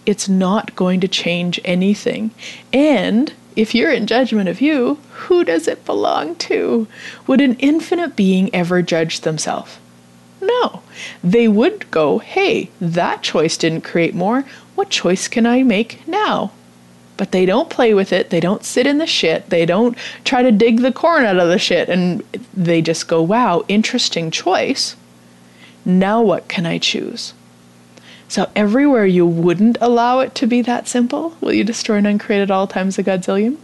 [0.05, 2.31] it's not going to change anything.
[2.71, 6.87] And if you're in judgment of you, who does it belong to?
[7.27, 9.77] Would an infinite being ever judge themselves?
[10.41, 10.81] No.
[11.23, 14.43] They would go, hey, that choice didn't create more.
[14.75, 16.51] What choice can I make now?
[17.17, 18.29] But they don't play with it.
[18.29, 19.49] They don't sit in the shit.
[19.49, 21.89] They don't try to dig the corn out of the shit.
[21.89, 22.23] And
[22.53, 24.95] they just go, wow, interesting choice.
[25.85, 27.33] Now what can I choose?
[28.27, 32.41] So everywhere you wouldn't allow it to be that simple, will you destroy and uncreate
[32.41, 33.57] at all times a godzillion?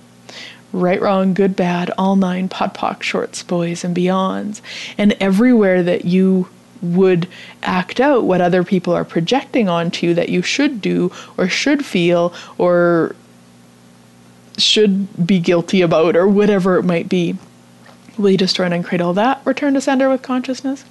[0.71, 4.61] Right, wrong, good, bad, all nine, POD POC, shorts, boys, and beyonds.
[4.95, 6.49] And everywhere that you
[6.81, 7.27] would
[7.63, 11.83] act out what other people are projecting onto you that you should do or should
[11.83, 13.15] feel or
[14.61, 17.37] should be guilty about or whatever it might be.
[18.17, 19.41] Will you destroy and uncreate all that?
[19.45, 20.83] Return to sender with consciousness?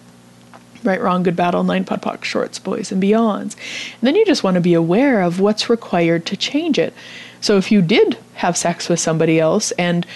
[0.84, 3.56] Right, wrong, good, bad, all nine POD POC, shorts, boys, and beyonds.
[4.00, 6.94] And then you just want to be aware of what's required to change it.
[7.40, 10.06] So if you did have sex with somebody else and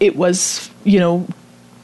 [0.00, 1.26] it was, you know,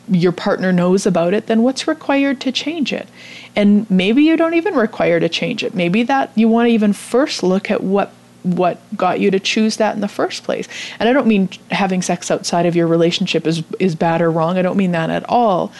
[0.08, 3.08] your partner knows about it, then what's required to change it?
[3.54, 5.74] And maybe you don't even require to change it.
[5.74, 9.76] Maybe that you want to even first look at what what got you to choose
[9.76, 10.68] that in the first place.
[10.98, 14.58] And I don't mean having sex outside of your relationship is is bad or wrong.
[14.58, 15.72] I don't mean that at all.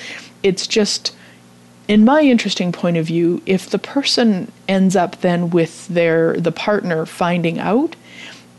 [0.43, 1.15] It's just
[1.89, 6.53] in my interesting point of view, if the person ends up then with their the
[6.53, 7.97] partner finding out,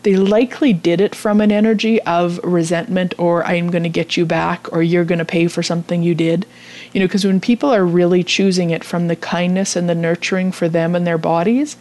[0.03, 4.25] they likely did it from an energy of resentment or I'm going to get you
[4.25, 6.45] back or you're going to pay for something you did.
[6.91, 10.51] You know, because when people are really choosing it from the kindness and the nurturing
[10.51, 11.77] for them and their bodies,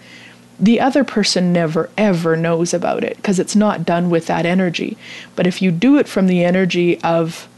[0.63, 4.97] the other person never ever knows about it because it's not done with that energy.
[5.35, 7.49] But if you do it from the energy of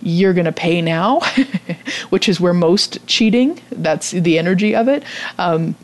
[0.00, 1.20] you're going to pay now,
[2.08, 5.04] which is where most cheating, that's the energy of it,
[5.36, 5.74] um,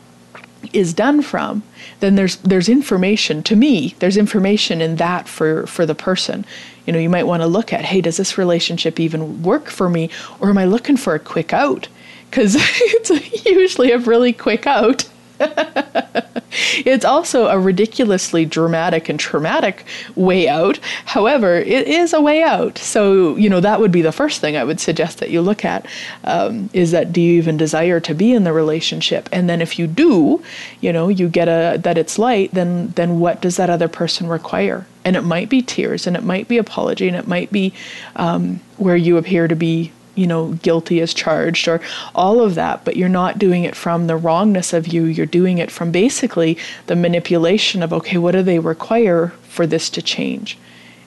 [0.73, 1.61] is done from,
[1.99, 3.95] then there's there's information to me.
[3.99, 6.43] There's information in that for for the person.
[6.87, 9.89] You know, you might want to look at, hey, does this relationship even work for
[9.89, 11.87] me, or am I looking for a quick out?
[12.31, 15.07] Because it's usually a really quick out.
[16.85, 19.85] it's also a ridiculously dramatic and traumatic
[20.15, 20.79] way out.
[21.05, 22.77] However, it is a way out.
[22.77, 25.63] So, you know, that would be the first thing I would suggest that you look
[25.65, 25.85] at
[26.23, 29.29] um, is that do you even desire to be in the relationship?
[29.31, 30.41] And then if you do,
[30.81, 34.27] you know, you get a that it's light, then then what does that other person
[34.27, 34.85] require?
[35.05, 37.73] And it might be tears, and it might be apology, and it might be
[38.17, 41.79] um, where you appear to be you know, guilty as charged or
[42.15, 45.05] all of that, but you're not doing it from the wrongness of you.
[45.05, 46.57] You're doing it from basically
[46.87, 50.57] the manipulation of, okay, what do they require for this to change?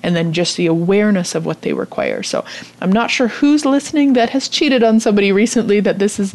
[0.03, 2.23] And then just the awareness of what they require.
[2.23, 2.45] So
[2.81, 6.35] I'm not sure who's listening that has cheated on somebody recently that this is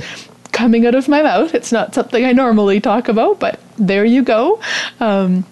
[0.52, 1.56] coming out of my mouth.
[1.56, 4.60] It's not something I normally talk about, but there you go.
[5.00, 5.46] Um,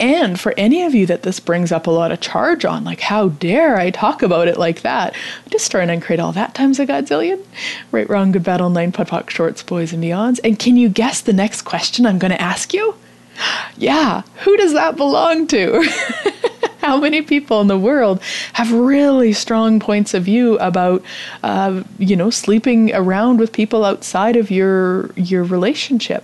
[0.00, 3.00] and for any of you that this brings up a lot of charge on, like,
[3.00, 5.14] how dare I talk about it like that?
[5.48, 7.44] Destroy and uncreate all that times a godzillion.
[7.92, 10.40] Right, wrong, good, bad, all nine, POD POC, shorts, boys, and beyonds.
[10.42, 12.94] And can you guess the next question I'm going to ask you?
[13.76, 15.82] Yeah, who does that belong to?
[16.84, 18.20] how many people in the world
[18.52, 21.02] have really strong points of view about,
[21.42, 26.22] uh, you know, sleeping around with people outside of your your relationship?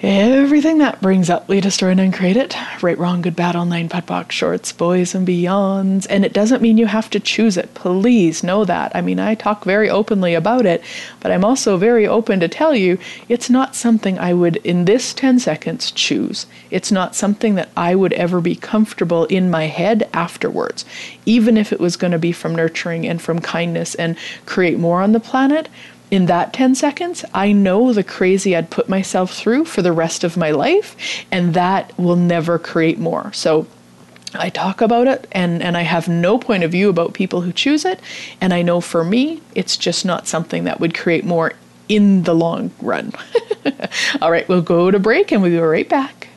[0.00, 2.54] Everything that brings up, we destroy and uncreate it.
[2.80, 6.06] Right, wrong, good, bad, all nine, POD POC, shorts, boys, and beyonds.
[6.08, 7.74] And it doesn't mean you have to choose it.
[7.74, 8.94] Please know that.
[8.94, 10.84] I mean, I talk very openly about it,
[11.18, 12.96] but I'm also very open to tell you
[13.28, 16.46] it's not something I would, in this 10 seconds, choose.
[16.70, 20.84] It's not something that I would ever be comfortable in my head afterwards.
[21.26, 25.02] Even if it was going to be from nurturing and from kindness and create more
[25.02, 25.68] on the planet
[26.10, 30.24] in that 10 seconds, I know the crazy I'd put myself through for the rest
[30.24, 33.32] of my life, and that will never create more.
[33.32, 33.66] So
[34.34, 37.52] I talk about it and, and I have no point of view about people who
[37.52, 38.00] choose it.
[38.40, 41.52] And I know for me, it's just not something that would create more
[41.88, 43.12] in the long run.
[44.20, 46.27] All right, we'll go to break and we'll be right back.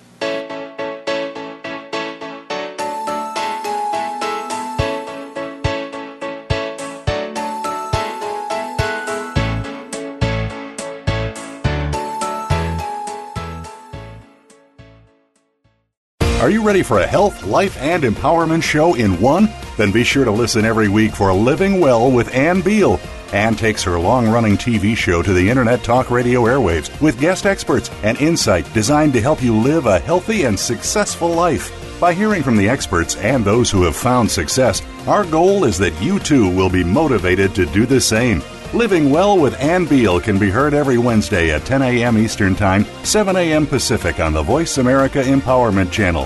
[16.42, 19.48] Are you ready for a health, life, and empowerment show in one?
[19.78, 23.00] Then be sure to listen every week for Living Well with Ann Beal.
[23.32, 27.46] Ann takes her long running TV show to the Internet Talk Radio airwaves with guest
[27.46, 31.72] experts and insight designed to help you live a healthy and successful life.
[32.00, 36.02] By hearing from the experts and those who have found success, our goal is that
[36.02, 38.42] you too will be motivated to do the same.
[38.74, 42.18] Living Well with Ann Beal can be heard every Wednesday at 10 a.m.
[42.18, 43.68] Eastern Time, 7 a.m.
[43.68, 46.26] Pacific on the Voice America Empowerment Channel.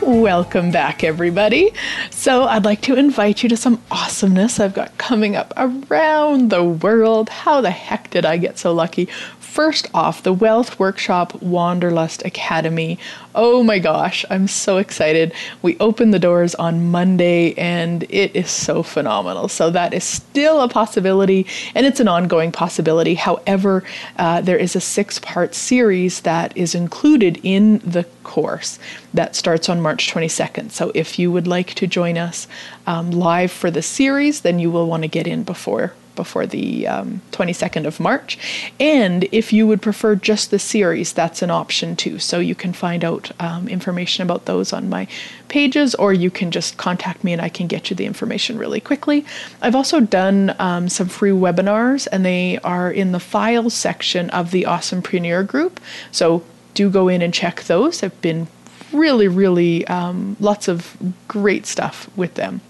[0.00, 1.72] Welcome back, everybody.
[2.10, 6.64] So, I'd like to invite you to some awesomeness I've got coming up around the
[6.64, 7.28] world.
[7.28, 9.10] How the heck did I get so lucky?
[9.50, 13.00] First off, the Wealth Workshop Wanderlust Academy.
[13.34, 15.32] Oh my gosh, I'm so excited.
[15.60, 19.48] We open the doors on Monday and it is so phenomenal.
[19.48, 23.14] So, that is still a possibility and it's an ongoing possibility.
[23.16, 23.82] However,
[24.18, 28.78] uh, there is a six part series that is included in the course
[29.12, 30.70] that starts on March 22nd.
[30.70, 32.46] So, if you would like to join us
[32.86, 35.92] um, live for the series, then you will want to get in before
[36.22, 38.38] before the um, 22nd of March.
[38.78, 42.18] And if you would prefer just the series, that's an option too.
[42.18, 45.08] So you can find out um, information about those on my
[45.48, 48.80] pages, or you can just contact me and I can get you the information really
[48.80, 49.24] quickly.
[49.62, 54.50] I've also done um, some free webinars, and they are in the files section of
[54.50, 55.80] the Awesome Awesomepreneur group.
[56.12, 56.42] So
[56.74, 58.02] do go in and check those.
[58.02, 58.46] I've been
[58.92, 60.96] really, really um, lots of
[61.28, 62.60] great stuff with them.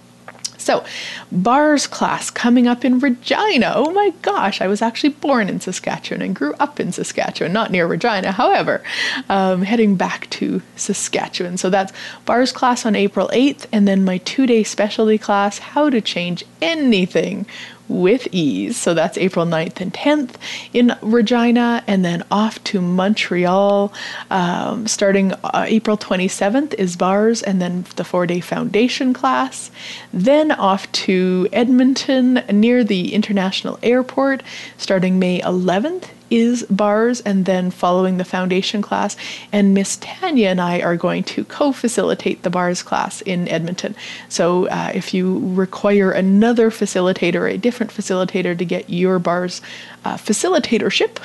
[0.60, 0.84] So,
[1.32, 3.72] bars class coming up in Regina.
[3.74, 7.70] Oh my gosh, I was actually born in Saskatchewan and grew up in Saskatchewan, not
[7.70, 8.82] near Regina, however,
[9.28, 11.56] um, heading back to Saskatchewan.
[11.56, 11.92] So, that's
[12.26, 16.44] bars class on April 8th, and then my two day specialty class, How to Change
[16.60, 17.46] Anything
[17.90, 18.76] with ease.
[18.76, 20.36] So that's April 9th and 10th
[20.72, 23.92] in Regina, and then off to Montreal.
[24.30, 29.70] Um, starting uh, April 27th is bars, and then the four day foundation class.
[30.12, 34.42] Then off to Edmonton near the International Airport,
[34.78, 39.16] starting May 11th is bars and then following the foundation class.
[39.52, 43.94] And Miss Tanya and I are going to co facilitate the bars class in Edmonton.
[44.28, 49.60] So uh, if you require another facilitator, a different facilitator to get your bars
[50.04, 51.18] uh, facilitatorship,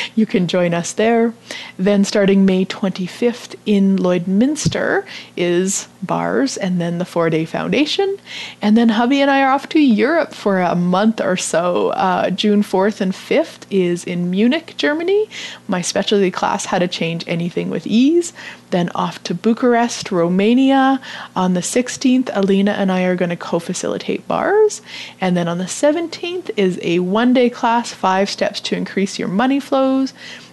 [0.14, 1.32] you can join us there.
[1.78, 5.04] Then starting May 25th in Lloydminster
[5.36, 8.16] is bars and then the four day foundation.
[8.62, 11.90] And then hubby and I are off to Europe for a month or so.
[11.90, 15.28] Uh, June 4th and 5th is in Munich, Germany.
[15.68, 18.32] My specialty class, How to Change Anything with Ease.
[18.70, 21.00] Then off to Bucharest, Romania.
[21.34, 24.82] On the 16th, Alina and I are going to co facilitate bars.
[25.20, 29.28] And then on the 17th is a one day class, five steps to increase your
[29.28, 30.12] money flows.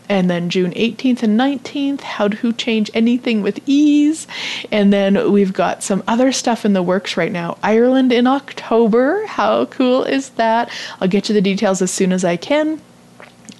[0.10, 4.28] And then June 18th and 19th, how to change anything with ease.
[4.72, 7.58] And then we've got some other stuff in the works right now.
[7.62, 9.26] Ireland in October.
[9.26, 10.70] How cool is that?
[11.02, 12.82] I'll get you the details as soon as I can.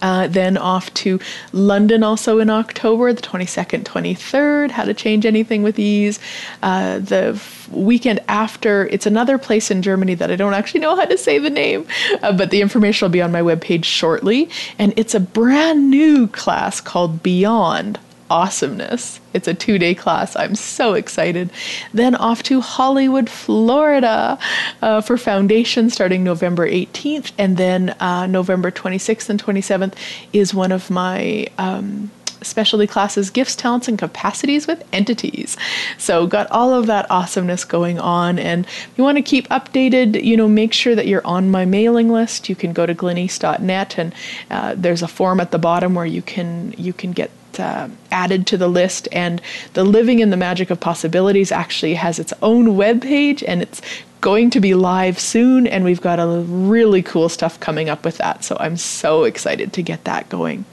[0.02, 1.20] Uh, then off to
[1.54, 6.20] London also in October, the 22nd, 23rd, how to change anything with ease.
[6.62, 10.96] Uh, the f- weekend after, it's another place in Germany that I don't actually know
[10.96, 11.88] how to say the name,
[12.22, 14.50] uh, but the information will be on my webpage shortly.
[14.78, 19.20] And it's a brand new class called Beyond awesomeness.
[19.34, 20.36] It's a two day class.
[20.36, 21.50] I'm so excited.
[21.94, 24.38] Then off to Hollywood, Florida
[24.82, 27.32] uh, for foundation starting November 18th.
[27.38, 29.94] And then uh, November 26th and 27th
[30.34, 31.48] is one of my.
[31.58, 32.12] Um,
[32.42, 35.58] specialty classes gifts talents and capacities with entities
[35.98, 40.38] so got all of that awesomeness going on and you want to keep updated you
[40.38, 44.14] know make sure that you're on my mailing list you can go to glenyce.net and
[44.52, 48.48] uh, there's a form at the bottom where you can you can get uh, added
[48.48, 49.08] to the list.
[49.12, 49.42] And
[49.74, 53.82] the Living in the Magic of Possibilities actually has its own web page and it's
[54.22, 55.68] going to be live soon.
[55.68, 58.44] And we've got a really cool stuff coming up with that.
[58.44, 60.66] So I'm so excited to get that going.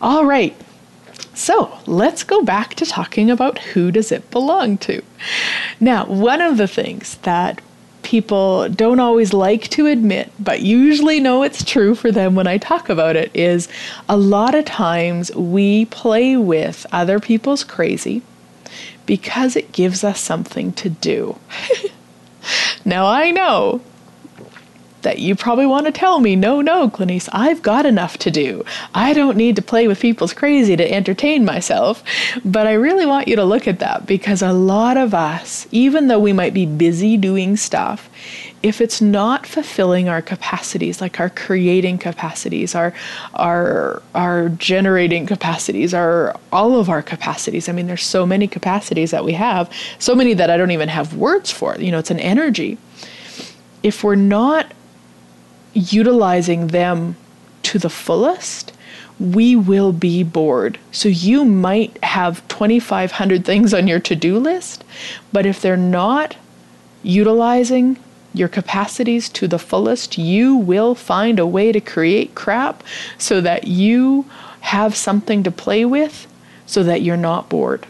[0.00, 0.56] All right.
[1.34, 5.02] So let's go back to talking about who does it belong to.
[5.78, 7.62] Now, one of the things that
[8.10, 12.58] people don't always like to admit, but usually know it's true for them when I
[12.58, 13.68] talk about it, is
[14.08, 18.22] a lot of times we play with other people's crazy
[19.06, 21.38] because it gives us something to do.
[22.84, 23.80] now, I know
[25.02, 28.64] that you probably want to tell me, no, no, Glenyce, I've got enough to do.
[28.94, 32.02] I don't need to play with people's crazy to entertain myself.
[32.44, 36.08] But I really want you to look at that because a lot of us, even
[36.08, 38.10] though we might be busy doing stuff,
[38.62, 42.92] if it's not fulfilling our capacities, like our creating capacities, our
[43.34, 47.68] our our generating capacities, our all of our capacities.
[47.68, 50.88] I mean, there's so many capacities that we have, so many that I don't even
[50.88, 51.74] have words for.
[51.78, 52.76] You know, it's an energy.
[53.82, 54.72] If we're not
[55.72, 57.16] utilizing them
[57.62, 58.72] to the fullest,
[59.18, 60.78] we will be bored.
[60.92, 64.84] So you might have 2,500 things on your to do list,
[65.32, 66.36] but if they're not
[67.02, 67.98] utilizing
[68.32, 72.82] your capacities to the fullest, you will find a way to create crap
[73.18, 74.24] so that you
[74.60, 76.26] have something to play with
[76.66, 77.86] so that you're not bored.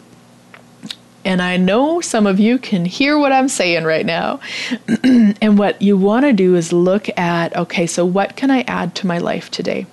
[1.23, 4.39] And I know some of you can hear what I'm saying right now.
[5.03, 8.95] and what you want to do is look at okay, so what can I add
[8.95, 9.85] to my life today?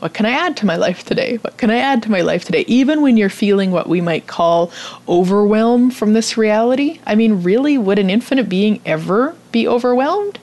[0.00, 1.36] What can I add to my life today?
[1.36, 2.64] What can I add to my life today?
[2.66, 4.72] Even when you're feeling what we might call
[5.06, 7.00] overwhelm from this reality.
[7.06, 10.39] I mean, really, would an infinite being ever be overwhelmed?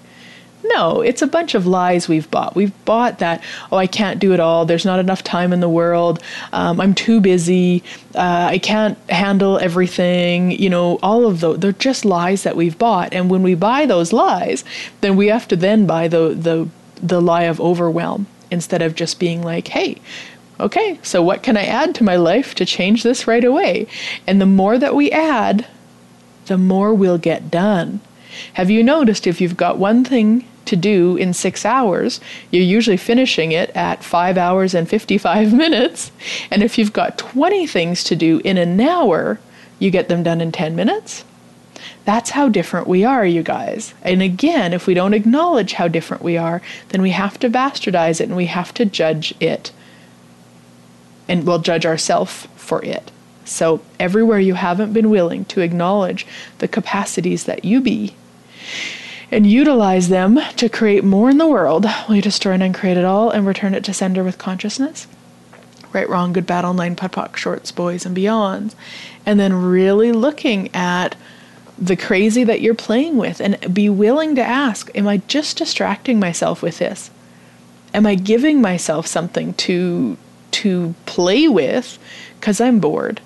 [0.74, 2.56] No, it's a bunch of lies we've bought.
[2.56, 4.66] We've bought that, oh, I can't do it all.
[4.66, 6.22] There's not enough time in the world.
[6.52, 7.84] Um, I'm too busy.
[8.16, 10.52] Uh, I can't handle everything.
[10.52, 13.14] You know, all of those, they're just lies that we've bought.
[13.14, 14.64] And when we buy those lies,
[15.02, 16.68] then we have to then buy the, the,
[17.02, 19.98] the lie of overwhelm instead of just being like, hey,
[20.60, 23.88] okay, so what can I add to my life to change this right away?
[24.26, 25.68] And the more that we add,
[26.48, 28.00] the more we'll get done.
[28.54, 32.20] Have you noticed if you've got one thing to do in six hours,
[32.52, 36.12] you're usually finishing it at five hours and 55 minutes.
[36.52, 39.40] And if you've got 20 things to do in an hour,
[39.80, 41.24] you get them done in 10 minutes.
[42.06, 43.94] That's how different we are, you guys.
[44.02, 48.22] And again, if we don't acknowledge how different we are, then we have to bastardize
[48.22, 49.72] it and we have to judge it.
[51.28, 53.12] And we'll judge ourselves for it.
[53.44, 58.14] So, everywhere you haven't been willing to acknowledge the capacities that you be
[59.32, 63.06] and utilize them to create more in the world, will you destroy and uncreate it
[63.06, 65.08] all and return it to sender with consciousness?
[65.94, 68.76] Right, wrong, good, bad, all nine, POD shorts, boys, and beyonds.
[69.26, 71.16] And then really looking at
[71.78, 76.20] the crazy that you're playing with and be willing to ask Am I just distracting
[76.20, 77.12] myself with this?
[77.94, 80.18] Am I giving myself something to
[80.52, 82.00] to play with
[82.40, 83.22] because I'm bored?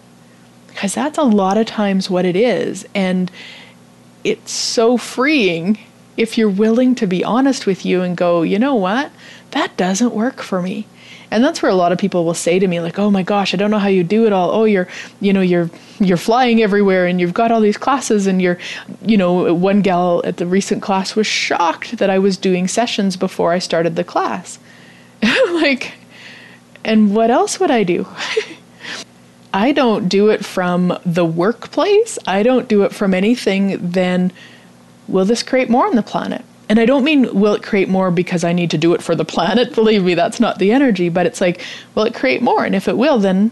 [0.68, 2.86] Because that's a lot of times what it is.
[2.96, 3.32] And
[4.24, 5.78] it's so freeing
[6.22, 9.12] if you're willing to be honest with you and go, you know what?
[9.52, 10.88] That doesn't work for me.
[11.30, 13.54] And that's where a lot of people will say to me like, "Oh my gosh,
[13.54, 14.52] I don't know how you do it all.
[14.52, 14.90] Oh, you're,
[15.22, 18.58] you know, you're you're flying everywhere and you've got all these classes and you're,
[19.06, 23.16] you know, one gal at the recent class was shocked that I was doing sessions
[23.16, 24.60] before I started the class."
[25.54, 25.94] like
[26.84, 28.08] and what else would I do?
[29.54, 32.18] I don't do it from the workplace.
[32.26, 34.32] I don't do it from anything then
[35.12, 36.44] will this create more on the planet?
[36.70, 39.14] And I don't mean will it create more because I need to do it for
[39.14, 39.76] the planet.
[39.76, 41.62] Believe me, that's not the energy, but it's like,
[41.96, 42.64] will it create more?
[42.64, 43.52] And if it will, then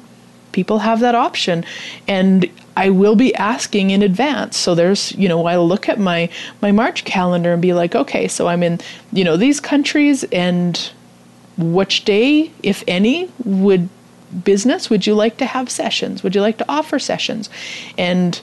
[0.51, 1.65] people have that option.
[2.07, 4.55] And I will be asking in advance.
[4.57, 6.29] So there's, you know, I'll look at my
[6.61, 8.79] my March calendar and be like, okay, so I'm in,
[9.11, 10.89] you know, these countries and
[11.57, 13.89] which day, if any, would
[14.45, 16.23] business would you like to have sessions?
[16.23, 17.49] Would you like to offer sessions?
[17.97, 18.39] And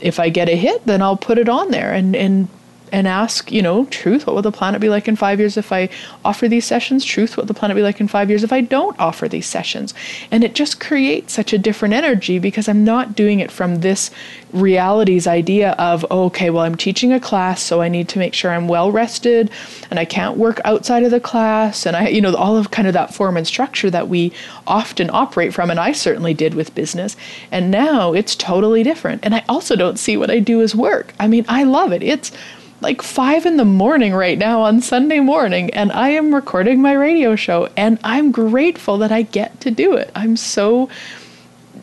[0.00, 2.48] if I get a hit, then I'll put it on there and and
[2.92, 5.72] and ask, you know, truth, what will the planet be like in five years if
[5.72, 5.88] I
[6.24, 7.04] offer these sessions?
[7.04, 9.46] Truth, what will the planet be like in five years if I don't offer these
[9.46, 9.94] sessions?
[10.30, 14.10] And it just creates such a different energy because I'm not doing it from this
[14.52, 18.34] reality's idea of, oh, okay, well, I'm teaching a class, so I need to make
[18.34, 19.50] sure I'm well rested
[19.90, 21.86] and I can't work outside of the class.
[21.86, 24.32] And I, you know, all of kind of that form and structure that we
[24.66, 25.70] often operate from.
[25.70, 27.16] And I certainly did with business.
[27.50, 29.24] And now it's totally different.
[29.24, 31.14] And I also don't see what I do as work.
[31.18, 32.02] I mean, I love it.
[32.02, 32.32] It's,
[32.80, 36.92] like five in the morning right now on Sunday morning, and I am recording my
[36.92, 40.10] radio show, and I'm grateful that I get to do it.
[40.14, 40.88] I'm so.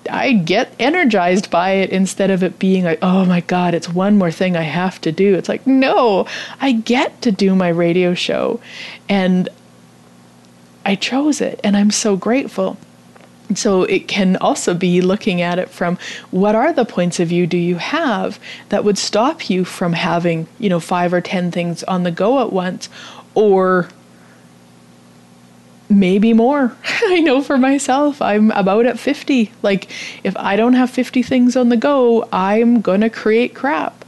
[0.07, 4.19] I get energized by it instead of it being like, oh my God, it's one
[4.19, 5.33] more thing I have to do.
[5.33, 6.27] It's like, no,
[6.61, 8.59] I get to do my radio show.
[9.09, 9.49] And
[10.85, 12.77] I chose it, and I'm so grateful.
[13.53, 15.97] So it can also be looking at it from
[16.31, 18.39] what are the points of view do you have
[18.69, 22.41] that would stop you from having, you know, five or 10 things on the go
[22.41, 22.89] at once
[23.35, 23.89] or
[25.89, 26.75] maybe more.
[27.05, 29.51] I know for myself, I'm about at 50.
[29.61, 29.89] Like
[30.23, 34.04] if I don't have 50 things on the go, I'm to create crap.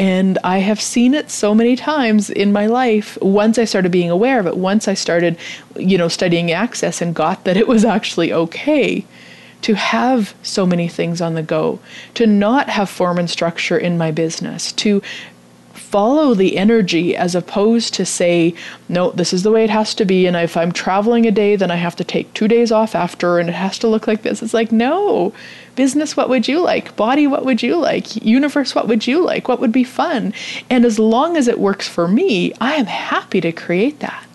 [0.00, 3.18] And I have seen it so many times in my life.
[3.20, 5.36] Once I started being aware of it, once I started,
[5.76, 9.04] you know, studying access and got that it was actually okay
[9.60, 11.80] to have so many things on the go,
[12.14, 15.02] to not have form and structure in my business, to
[15.90, 18.54] follow the energy as opposed to say,
[18.88, 20.26] no, this is the way it has to be.
[20.26, 23.40] And if I'm traveling a day, then I have to take two days off after
[23.40, 24.40] and it has to look like this.
[24.40, 25.32] It's like, no,
[25.74, 26.94] Business, what would you like?
[26.94, 28.22] Body, what would you like?
[28.24, 29.48] Universe, what would you like?
[29.48, 30.32] What would be fun?
[30.68, 34.26] And as long as it works for me, I am happy to create that.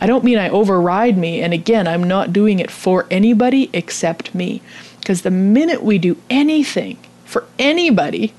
[0.00, 1.40] I don't mean I override me.
[1.40, 4.62] And again, I'm not doing it for anybody except me.
[4.98, 8.32] Because the minute we do anything for anybody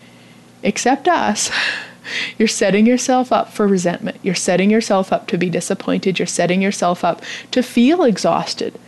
[0.63, 1.51] except us,
[2.37, 4.17] you're setting yourself up for resentment.
[4.23, 6.19] You're setting yourself up to be disappointed.
[6.19, 8.79] You're setting yourself up to feel exhausted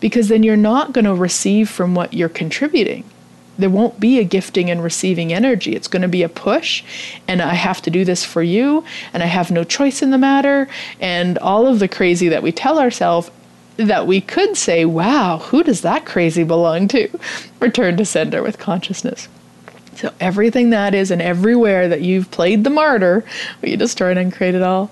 [0.00, 3.04] because then you're not going to receive from what you're contributing.
[3.58, 5.74] there won't be a gifting and receiving energy.
[5.74, 6.84] It's going to be a push,
[7.26, 10.18] and I have to do this for you, and I have no choice in the
[10.18, 10.68] matter,
[11.00, 13.30] and all of the crazy that we tell ourselves
[13.76, 17.08] that we could say, wow, who does that crazy belong to?
[17.60, 19.28] Return to sender with consciousness.
[19.96, 23.24] So everything that is and everywhere that you've played the martyr,
[23.60, 24.90] but you destroyed and created all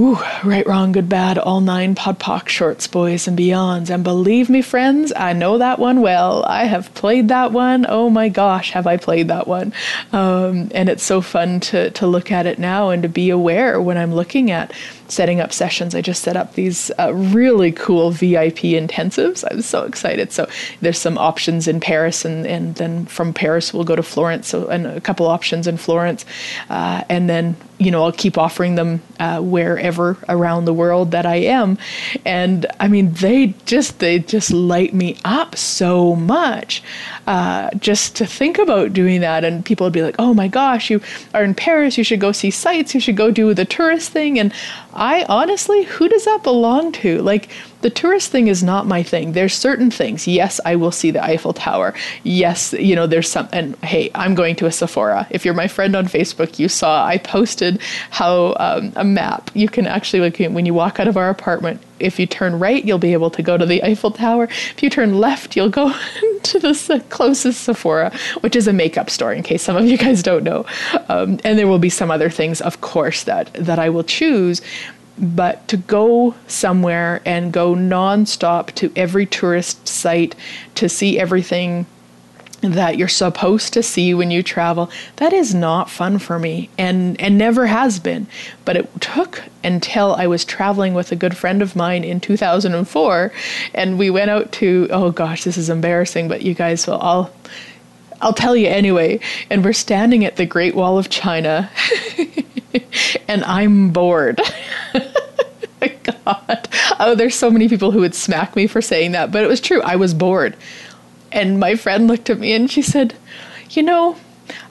[0.00, 3.90] Right, wrong, good, bad, all nine POD POC shorts, boys and beyonds.
[3.90, 6.44] And believe me, friends, I know that one well.
[6.44, 7.84] I have played that one.
[7.88, 9.72] Oh my gosh, have I played that one?
[10.12, 13.82] Um, and it's so fun to, to look at it now and to be aware
[13.82, 14.72] when I'm looking at
[15.08, 15.96] setting up sessions.
[15.96, 19.44] I just set up these uh, really cool VIP intensives.
[19.50, 20.30] I'm so excited.
[20.30, 20.48] So
[20.80, 24.46] there's some options in Paris, and, and then from Paris we'll go to Florence.
[24.46, 26.24] So and a couple options in Florence,
[26.70, 31.26] uh, and then you know I'll keep offering them uh, wherever around the world that
[31.26, 31.78] I am.
[32.24, 36.82] And I mean they just they just light me up so much.
[37.26, 40.90] Uh, just to think about doing that, and people would be like, "Oh my gosh,
[40.90, 41.00] you
[41.34, 41.98] are in Paris.
[41.98, 42.94] You should go see sights.
[42.94, 44.52] You should go do the tourist thing." And
[44.94, 47.20] I honestly, who does that belong to?
[47.22, 47.50] Like,
[47.80, 49.32] the tourist thing is not my thing.
[49.32, 50.26] There's certain things.
[50.26, 51.94] Yes, I will see the Eiffel Tower.
[52.24, 55.26] Yes, you know, there's some, and hey, I'm going to a Sephora.
[55.30, 59.68] If you're my friend on Facebook, you saw I posted how um, a map you
[59.68, 62.98] can actually, like, when you walk out of our apartment, if you turn right, you'll
[62.98, 64.44] be able to go to the Eiffel Tower.
[64.44, 65.92] If you turn left, you'll go
[66.42, 70.22] to the closest Sephora, which is a makeup store, in case some of you guys
[70.22, 70.64] don't know.
[71.08, 74.62] Um, and there will be some other things, of course, that that I will choose
[75.18, 80.34] but to go somewhere and go nonstop to every tourist site
[80.74, 81.86] to see everything
[82.60, 87.20] that you're supposed to see when you travel that is not fun for me and
[87.20, 88.26] and never has been.
[88.64, 93.32] But it took until I was traveling with a good friend of mine in 2004
[93.74, 97.30] and we went out to oh gosh this is embarrassing but you guys will all
[98.20, 101.70] I'll tell you anyway and we're standing at the Great Wall of China
[103.28, 104.40] and I'm bored
[106.28, 106.68] God.
[106.98, 109.60] Oh, there's so many people who would smack me for saying that, but it was
[109.60, 109.80] true.
[109.82, 110.56] I was bored.
[111.32, 113.14] And my friend looked at me and she said,
[113.70, 114.16] You know,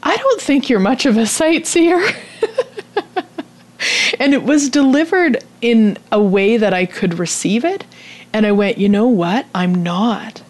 [0.03, 2.01] I don't think you're much of a sightseer.
[4.19, 7.85] and it was delivered in a way that I could receive it.
[8.33, 9.45] And I went, You know what?
[9.53, 10.41] I'm not.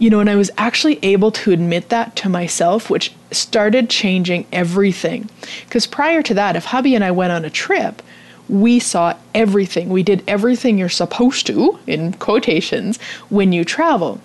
[0.00, 4.46] You know, and I was actually able to admit that to myself, which started changing
[4.50, 5.28] everything.
[5.66, 8.00] Because prior to that, if hubby and I went on a trip,
[8.48, 9.90] we saw everything.
[9.90, 12.98] We did everything you're supposed to, in quotations,
[13.28, 14.20] when you travel.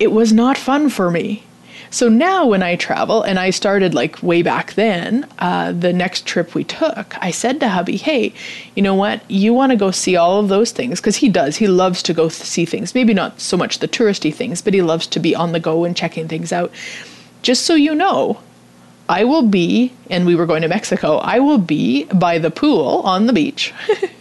[0.00, 1.44] It was not fun for me.
[1.92, 6.24] So now when I travel, and I started like way back then, uh, the next
[6.24, 8.32] trip we took, I said to hubby, hey,
[8.74, 9.30] you know what?
[9.30, 11.00] You want to go see all of those things?
[11.00, 11.56] Because he does.
[11.56, 12.94] He loves to go th- see things.
[12.94, 15.84] Maybe not so much the touristy things, but he loves to be on the go
[15.84, 16.72] and checking things out.
[17.42, 18.40] Just so you know,
[19.06, 23.02] I will be, and we were going to Mexico, I will be by the pool
[23.04, 23.74] on the beach.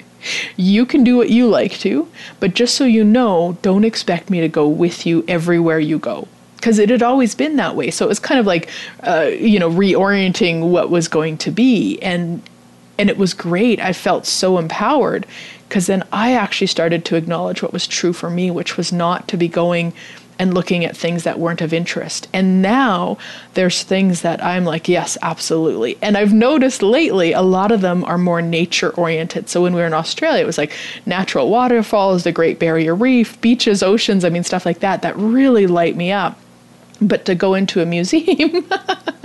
[0.57, 2.09] you can do what you like to,
[2.41, 6.27] but just so you know, don't expect me to go with you everywhere you go.
[6.61, 7.89] Because it had always been that way.
[7.89, 8.69] So it was kind of like,
[9.01, 11.99] uh, you know, reorienting what was going to be.
[12.03, 12.41] And,
[12.99, 13.79] and it was great.
[13.79, 15.25] I felt so empowered
[15.67, 19.27] because then I actually started to acknowledge what was true for me, which was not
[19.29, 19.93] to be going
[20.37, 22.27] and looking at things that weren't of interest.
[22.33, 23.17] And now
[23.53, 25.99] there's things that I'm like, yes, absolutely.
[26.01, 29.49] And I've noticed lately a lot of them are more nature oriented.
[29.49, 30.73] So when we were in Australia, it was like
[31.05, 35.67] natural waterfalls, the Great Barrier Reef, beaches, oceans, I mean, stuff like that, that really
[35.67, 36.39] light me up.
[37.01, 38.65] But to go into a museum,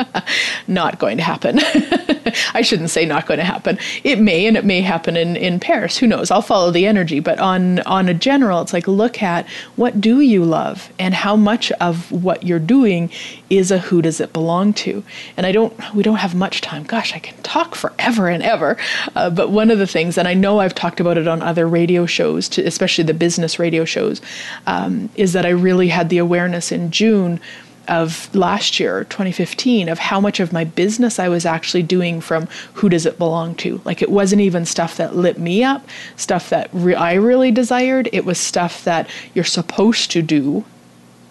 [0.66, 1.60] not going to happen.
[2.54, 3.78] I shouldn't say not going to happen.
[4.04, 5.96] It may, and it may happen in, in Paris.
[5.98, 6.30] Who knows?
[6.30, 7.20] I'll follow the energy.
[7.20, 9.46] But on on a general, it's like look at
[9.76, 13.10] what do you love, and how much of what you're doing
[13.50, 15.04] is a who does it belong to.
[15.36, 15.74] And I don't.
[15.94, 16.84] We don't have much time.
[16.84, 18.76] Gosh, I can talk forever and ever.
[19.14, 21.66] Uh, but one of the things, and I know I've talked about it on other
[21.66, 24.20] radio shows, to, especially the business radio shows,
[24.66, 27.40] um, is that I really had the awareness in June
[27.89, 32.49] of last year, 2015, of how much of my business I was actually doing from
[32.74, 33.80] who does it belong to.
[33.84, 38.09] Like it wasn't even stuff that lit me up, stuff that re- I really desired.
[38.12, 40.64] It was stuff that you're supposed to do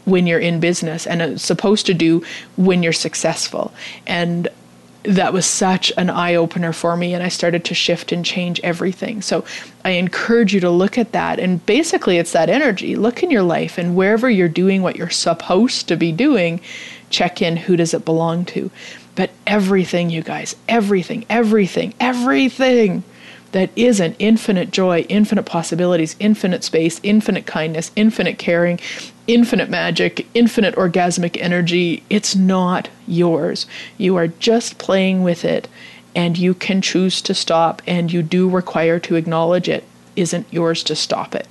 [0.05, 2.23] when you're in business and it's supposed to do
[2.57, 3.73] when you're successful.
[4.05, 4.47] And
[5.07, 8.59] that was such an eye opener for me and I started to shift and change
[8.61, 9.21] everything.
[9.21, 9.45] So
[9.83, 12.95] I encourage you to look at that and basically it's that energy.
[12.95, 16.61] Look in your life and wherever you're doing what you're supposed to be doing,
[17.09, 18.71] check in who does it belong to.
[19.15, 23.03] But everything you guys, everything, everything, everything
[23.53, 28.79] that is an infinite joy, infinite possibilities, infinite space, infinite kindness, infinite caring,
[29.27, 32.03] infinite magic, infinite orgasmic energy.
[32.09, 33.65] It's not yours.
[33.97, 35.67] You are just playing with it,
[36.15, 39.83] and you can choose to stop, and you do require to acknowledge it
[40.15, 41.47] isn't yours to stop it.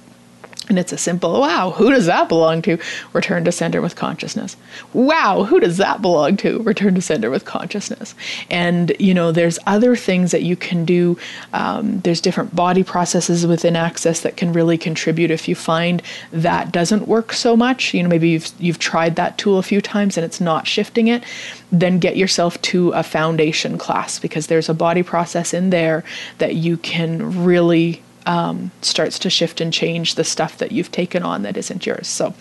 [0.68, 2.78] And it's a simple, wow, who does that belong to?
[3.12, 4.56] Return to center with consciousness.
[4.94, 6.62] Wow, who does that belong to?
[6.62, 8.14] Return to center with consciousness.
[8.50, 11.18] And, you know, there's other things that you can do.
[11.52, 15.30] Um, there's different body processes within Access that can really contribute.
[15.30, 16.02] If you find
[16.32, 19.82] that doesn't work so much, you know, maybe you've, you've tried that tool a few
[19.82, 21.24] times and it's not shifting it,
[21.70, 26.04] then get yourself to a foundation class because there's a body process in there
[26.38, 31.22] that you can really um, starts to shift and change the stuff that you've taken
[31.22, 32.06] on that isn't yours.
[32.06, 32.34] So,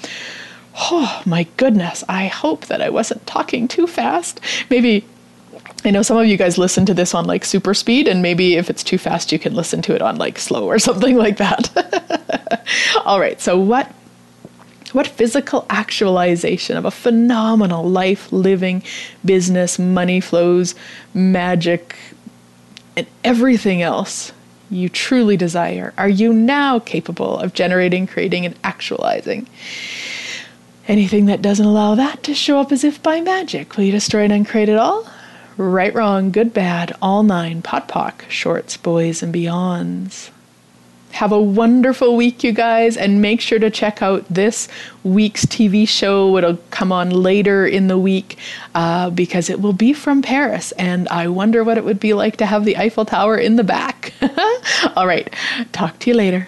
[0.76, 4.40] oh my goodness, I hope that I wasn't talking too fast.
[4.70, 5.06] Maybe
[5.86, 8.56] I know some of you guys listen to this on like super speed, and maybe
[8.56, 11.38] if it's too fast, you can listen to it on like slow or something like
[11.38, 12.66] that.
[13.06, 13.92] All right, so what
[14.94, 18.84] what physical actualization of a phenomenal life living
[19.26, 20.76] business money flows
[21.16, 21.96] magic
[22.96, 24.32] and everything else
[24.74, 29.48] you truly desire are you now capable of generating, creating, and actualizing?
[30.88, 34.24] Anything that doesn't allow that to show up as if by magic, will you destroy
[34.24, 35.08] and uncreate it all?
[35.56, 40.30] Right, wrong, good, bad, all nine, POD, POC, shorts, boys, and beyonds.
[41.14, 44.68] Have a wonderful week, you guys, and make sure to check out this
[45.04, 46.38] week's TV show.
[46.38, 48.38] It'll come on later in the week
[48.74, 52.38] uh, because it will be from Paris, and I wonder what it would be like
[52.38, 54.14] to have the Eiffel Tower in the back.
[54.96, 55.32] All right,
[55.72, 56.48] talk to you later.